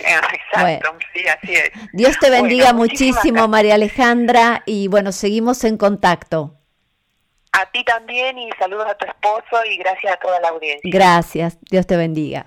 Exacto, 0.00 0.96
sí, 1.14 1.24
así 1.26 1.54
es. 1.54 1.70
Dios 1.92 2.18
te 2.18 2.28
bendiga 2.28 2.72
muchísimo, 2.72 3.48
María 3.48 3.74
Alejandra, 3.74 4.62
y 4.66 4.88
bueno, 4.88 5.12
seguimos 5.12 5.64
en 5.64 5.76
contacto. 5.76 6.56
A 7.52 7.70
ti 7.70 7.84
también 7.84 8.38
y 8.38 8.50
saludos 8.58 8.86
a 8.88 8.94
tu 8.94 9.06
esposo 9.06 9.64
y 9.70 9.76
gracias 9.76 10.14
a 10.14 10.16
toda 10.16 10.40
la 10.40 10.48
audiencia. 10.48 10.90
Gracias, 10.92 11.58
Dios 11.70 11.86
te 11.86 11.96
bendiga. 11.96 12.46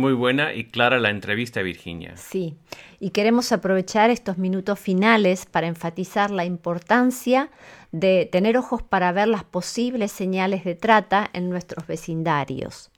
Muy 0.00 0.14
buena 0.14 0.54
y 0.54 0.64
clara 0.64 0.98
la 0.98 1.10
entrevista, 1.10 1.60
Virginia. 1.60 2.16
Sí, 2.16 2.56
y 3.00 3.10
queremos 3.10 3.52
aprovechar 3.52 4.08
estos 4.08 4.38
minutos 4.38 4.80
finales 4.80 5.44
para 5.44 5.66
enfatizar 5.66 6.30
la 6.30 6.46
importancia 6.46 7.50
de 7.92 8.26
tener 8.32 8.56
ojos 8.56 8.82
para 8.82 9.12
ver 9.12 9.28
las 9.28 9.44
posibles 9.44 10.10
señales 10.10 10.64
de 10.64 10.74
trata 10.74 11.28
en 11.34 11.50
nuestros 11.50 11.86
vecindarios. 11.86 12.90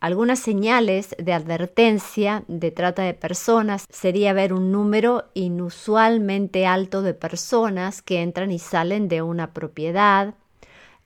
Algunas 0.00 0.38
señales 0.38 1.14
de 1.18 1.34
advertencia 1.34 2.44
de 2.48 2.70
trata 2.70 3.02
de 3.02 3.12
personas 3.12 3.84
sería 3.90 4.32
ver 4.32 4.54
un 4.54 4.72
número 4.72 5.24
inusualmente 5.34 6.64
alto 6.64 7.02
de 7.02 7.12
personas 7.12 8.00
que 8.00 8.22
entran 8.22 8.50
y 8.52 8.58
salen 8.58 9.06
de 9.08 9.20
una 9.20 9.52
propiedad, 9.52 10.34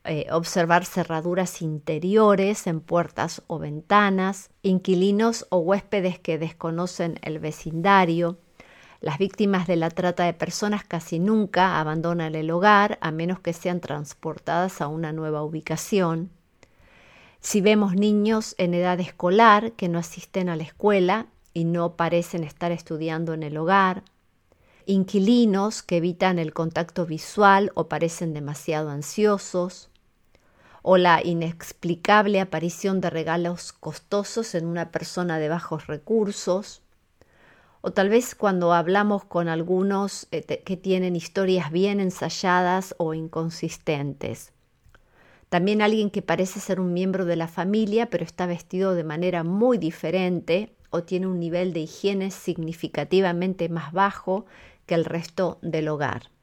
eh, 0.06 0.26
observar 0.30 0.84
cerraduras 0.84 1.62
interiores 1.62 2.66
en 2.66 2.80
puertas 2.80 3.42
o 3.46 3.58
ventanas, 3.58 4.50
inquilinos 4.62 5.46
o 5.50 5.58
huéspedes 5.58 6.18
que 6.18 6.38
desconocen 6.38 7.18
el 7.22 7.38
vecindario. 7.38 8.38
Las 9.00 9.18
víctimas 9.18 9.66
de 9.66 9.76
la 9.76 9.90
trata 9.90 10.24
de 10.24 10.32
personas 10.32 10.84
casi 10.84 11.18
nunca 11.18 11.80
abandonan 11.80 12.34
el 12.34 12.50
hogar 12.50 12.98
a 13.00 13.10
menos 13.10 13.40
que 13.40 13.52
sean 13.52 13.80
transportadas 13.80 14.80
a 14.80 14.88
una 14.88 15.12
nueva 15.12 15.42
ubicación. 15.42 16.30
Si 17.40 17.60
vemos 17.60 17.94
niños 17.94 18.54
en 18.58 18.74
edad 18.74 18.98
escolar 19.00 19.72
que 19.72 19.88
no 19.88 19.98
asisten 19.98 20.48
a 20.48 20.56
la 20.56 20.64
escuela 20.64 21.26
y 21.52 21.64
no 21.64 21.94
parecen 21.94 22.42
estar 22.42 22.72
estudiando 22.72 23.34
en 23.34 23.42
el 23.42 23.56
hogar, 23.56 24.02
inquilinos 24.86 25.82
que 25.82 25.98
evitan 25.98 26.38
el 26.38 26.52
contacto 26.52 27.06
visual 27.06 27.70
o 27.74 27.88
parecen 27.88 28.34
demasiado 28.34 28.90
ansiosos, 28.90 29.90
o 30.88 30.98
la 30.98 31.20
inexplicable 31.20 32.40
aparición 32.40 33.00
de 33.00 33.10
regalos 33.10 33.72
costosos 33.72 34.54
en 34.54 34.66
una 34.66 34.92
persona 34.92 35.40
de 35.40 35.48
bajos 35.48 35.88
recursos, 35.88 36.80
o 37.80 37.90
tal 37.90 38.08
vez 38.08 38.36
cuando 38.36 38.72
hablamos 38.72 39.24
con 39.24 39.48
algunos 39.48 40.28
eh, 40.30 40.44
que 40.64 40.76
tienen 40.76 41.16
historias 41.16 41.72
bien 41.72 41.98
ensayadas 41.98 42.94
o 42.98 43.14
inconsistentes. 43.14 44.52
También 45.48 45.82
alguien 45.82 46.08
que 46.08 46.22
parece 46.22 46.60
ser 46.60 46.78
un 46.78 46.92
miembro 46.92 47.24
de 47.24 47.34
la 47.34 47.48
familia 47.48 48.08
pero 48.08 48.22
está 48.22 48.46
vestido 48.46 48.94
de 48.94 49.02
manera 49.02 49.42
muy 49.42 49.78
diferente 49.78 50.76
o 50.90 51.02
tiene 51.02 51.26
un 51.26 51.40
nivel 51.40 51.72
de 51.72 51.80
higiene 51.80 52.30
significativamente 52.30 53.68
más 53.68 53.92
bajo 53.92 54.46
que 54.86 54.94
el 54.94 55.04
resto 55.04 55.58
del 55.62 55.88
hogar. 55.88 56.35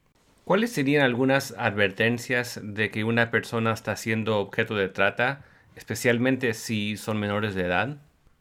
¿Cuáles 0.45 0.73
serían 0.73 1.03
algunas 1.03 1.53
advertencias 1.58 2.60
de 2.62 2.91
que 2.91 3.06
una 3.06 3.32
persona 3.32 3.71
está 3.71 3.95
siendo 3.95 4.39
objeto 4.39 4.75
de 4.75 4.89
trata, 4.89 5.45
especialmente 5.75 6.53
si 6.53 6.97
son 6.97 7.17
menores 7.17 7.56
de 7.56 7.63
edad? 7.63 7.97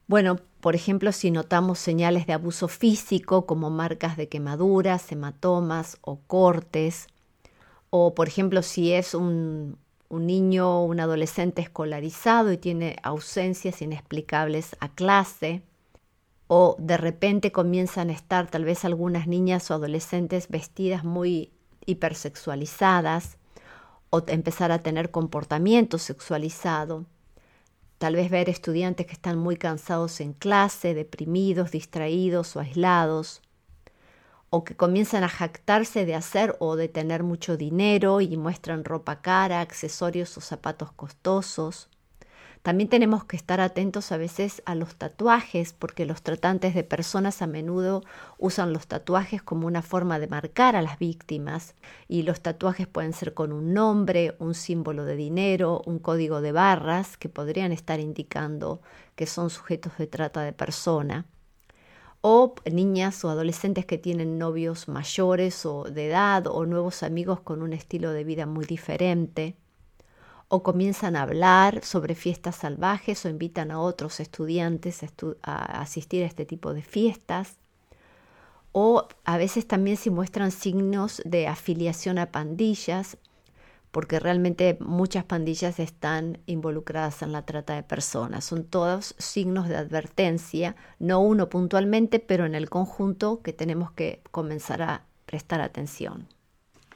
Bueno, 0.07 0.37
por 0.59 0.75
ejemplo, 0.75 1.13
si 1.13 1.31
notamos 1.31 1.79
señales 1.79 2.27
de 2.27 2.33
abuso 2.33 2.67
físico 2.67 3.45
como 3.45 3.69
marcas 3.69 4.17
de 4.17 4.27
quemaduras, 4.27 5.09
hematomas 5.13 5.97
o 6.01 6.19
cortes, 6.27 7.07
o 7.89 8.13
por 8.13 8.27
ejemplo 8.27 8.63
si 8.63 8.91
es 8.91 9.13
un, 9.13 9.77
un 10.09 10.27
niño 10.27 10.81
o 10.81 10.85
un 10.85 10.99
adolescente 10.99 11.61
escolarizado 11.61 12.51
y 12.51 12.57
tiene 12.57 12.97
ausencias 13.01 13.81
inexplicables 13.81 14.75
a 14.81 14.89
clase, 14.89 15.61
o 16.47 16.75
de 16.79 16.97
repente 16.97 17.53
comienzan 17.53 18.09
a 18.09 18.13
estar 18.13 18.51
tal 18.51 18.65
vez 18.65 18.83
algunas 18.83 19.25
niñas 19.25 19.71
o 19.71 19.73
adolescentes 19.73 20.49
vestidas 20.49 21.05
muy 21.05 21.53
hipersexualizadas 21.85 23.37
o 24.09 24.21
empezar 24.27 24.71
a 24.71 24.79
tener 24.79 25.11
comportamiento 25.11 25.97
sexualizado. 25.97 27.05
Tal 27.97 28.15
vez 28.15 28.29
ver 28.29 28.49
estudiantes 28.49 29.07
que 29.07 29.13
están 29.13 29.37
muy 29.37 29.55
cansados 29.55 30.19
en 30.19 30.33
clase, 30.33 30.93
deprimidos, 30.93 31.71
distraídos 31.71 32.55
o 32.55 32.59
aislados, 32.59 33.41
o 34.49 34.63
que 34.63 34.75
comienzan 34.75 35.23
a 35.23 35.29
jactarse 35.29 36.05
de 36.05 36.13
hacer 36.13 36.55
o 36.59 36.75
de 36.75 36.87
tener 36.87 37.23
mucho 37.23 37.57
dinero 37.57 38.21
y 38.21 38.37
muestran 38.37 38.83
ropa 38.83 39.21
cara, 39.21 39.61
accesorios 39.61 40.37
o 40.37 40.41
zapatos 40.41 40.91
costosos. 40.91 41.89
También 42.63 42.89
tenemos 42.89 43.25
que 43.25 43.35
estar 43.35 43.59
atentos 43.59 44.13
a 44.13 44.17
veces 44.17 44.63
a 44.65 44.73
los 44.73 44.95
tatuajes, 44.95 45.73
porque 45.73 46.05
los 46.05 46.21
tratantes 46.21 46.73
de 46.73 46.85
personas 46.85 47.41
a 47.41 47.47
menudo 47.47 48.03
usan 48.37 48.71
los 48.71 48.87
tatuajes 48.87 49.43
como 49.43 49.67
una 49.67 49.81
forma 49.81 50.17
de 50.17 50.27
marcar 50.27 50.77
a 50.77 50.81
las 50.81 50.97
víctimas. 50.97 51.75
Y 52.07 52.23
los 52.23 52.39
tatuajes 52.39 52.87
pueden 52.87 53.11
ser 53.11 53.33
con 53.33 53.51
un 53.51 53.73
nombre, 53.73 54.37
un 54.39 54.53
símbolo 54.53 55.03
de 55.03 55.17
dinero, 55.17 55.81
un 55.85 55.99
código 55.99 56.39
de 56.39 56.53
barras 56.53 57.17
que 57.17 57.27
podrían 57.27 57.73
estar 57.73 57.99
indicando 57.99 58.81
que 59.17 59.27
son 59.27 59.49
sujetos 59.49 59.97
de 59.97 60.07
trata 60.07 60.41
de 60.41 60.53
persona 60.53 61.25
o 62.21 62.55
niñas 62.71 63.25
o 63.25 63.29
adolescentes 63.29 63.85
que 63.85 63.97
tienen 63.97 64.37
novios 64.39 64.87
mayores 64.87 65.65
o 65.65 65.83
de 65.83 66.07
edad 66.07 66.47
o 66.47 66.65
nuevos 66.65 67.03
amigos 67.03 67.41
con 67.41 67.61
un 67.61 67.73
estilo 67.73 68.11
de 68.11 68.23
vida 68.23 68.45
muy 68.45 68.63
diferente 68.63 69.57
o 70.53 70.61
comienzan 70.61 71.15
a 71.15 71.23
hablar 71.23 71.83
sobre 71.83 72.13
fiestas 72.13 72.57
salvajes 72.57 73.25
o 73.25 73.29
invitan 73.29 73.71
a 73.71 73.79
otros 73.79 74.19
estudiantes 74.19 75.01
a, 75.41 75.81
asistir 75.81 76.21
a 76.21 76.27
este 76.27 76.45
tipo 76.45 76.75
de 76.75 76.83
fiestas. 76.83 77.57
O 78.71 79.07
a 79.25 79.37
veces 79.37 79.67
también 79.67 79.97
se 79.97 80.11
muestran 80.11 80.51
signos 80.51 81.23
de 81.25 81.47
afiliación 81.47 82.19
a 82.19 82.31
pandillas, 82.31 83.17
porque 83.89 84.19
realmente 84.19 84.77
muchas 84.79 85.23
pandillas 85.23 85.79
están 85.79 86.37
involucradas 86.45 87.23
en 87.23 87.31
la 87.31 87.47
trata 87.47 87.73
de 87.73 87.81
personas. 87.81 88.45
Son 88.45 88.63
todos 88.63 89.15
signos 89.17 89.67
de 89.67 89.77
advertencia, 89.77 90.75
no 90.99 91.19
uno 91.19 91.49
puntualmente, 91.49 92.19
pero 92.19 92.45
en 92.45 92.53
el 92.53 92.69
conjunto 92.69 93.41
que 93.41 93.53
tenemos 93.53 93.91
que 93.91 94.21
comenzar 94.29 94.83
a 94.83 95.05
prestar 95.25 95.61
atención. 95.61 96.27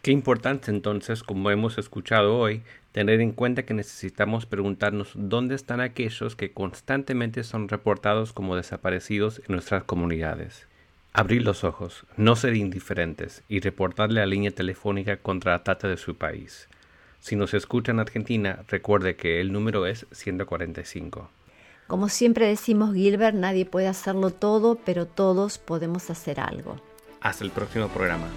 Qué 0.08 0.13
importante 0.13 0.72
entonces, 0.72 1.22
como 1.22 1.52
hemos 1.52 1.78
escuchado 1.78 2.38
hoy, 2.38 2.63
tener 2.93 3.20
en 3.20 3.34
cuenta 3.34 3.63
que 3.63 3.74
necesitamos 3.74 4.46
preguntarnos 4.46 5.12
dónde 5.15 5.54
están 5.54 5.82
aquellos 5.82 6.38
que 6.38 6.54
constantemente 6.54 7.43
son 7.43 7.67
reportados 7.67 8.32
como 8.32 8.56
desaparecidos 8.56 9.39
en 9.39 9.56
nuestras 9.56 9.84
comunidades. 9.84 10.65
Abrir 11.12 11.41
los 11.41 11.65
ojos, 11.65 12.06
no 12.15 12.38
ser 12.38 12.56
indiferentes 12.56 13.43
y 13.50 13.60
reportarle 13.60 14.22
a 14.22 14.26
la 14.26 14.32
línea 14.32 14.52
telefónica 14.52 15.17
contra 15.17 15.52
la 15.52 15.63
trata 15.65 15.89
de 15.89 15.98
su 15.98 16.15
país. 16.15 16.70
Si 17.20 17.36
nos 17.36 17.54
escucha 17.54 17.91
en 17.91 18.00
Argentina, 18.00 18.63
recuerde 18.70 19.17
que 19.17 19.41
el 19.41 19.52
número 19.52 19.86
es 19.86 20.06
145. 20.13 21.30
Como 21.88 22.08
siempre 22.08 22.48
decimos, 22.48 22.93
Gilbert, 22.93 23.36
nadie 23.36 23.65
puede 23.65 23.88
hacerlo 23.89 24.30
todo, 24.30 24.76
pero 24.86 25.06
todos 25.06 25.58
podemos 25.58 26.10
hacer 26.10 26.39
algo. 26.39 26.80
Hasta 27.20 27.43
el 27.43 27.52
próximo 27.52 27.89
programa. 27.89 28.30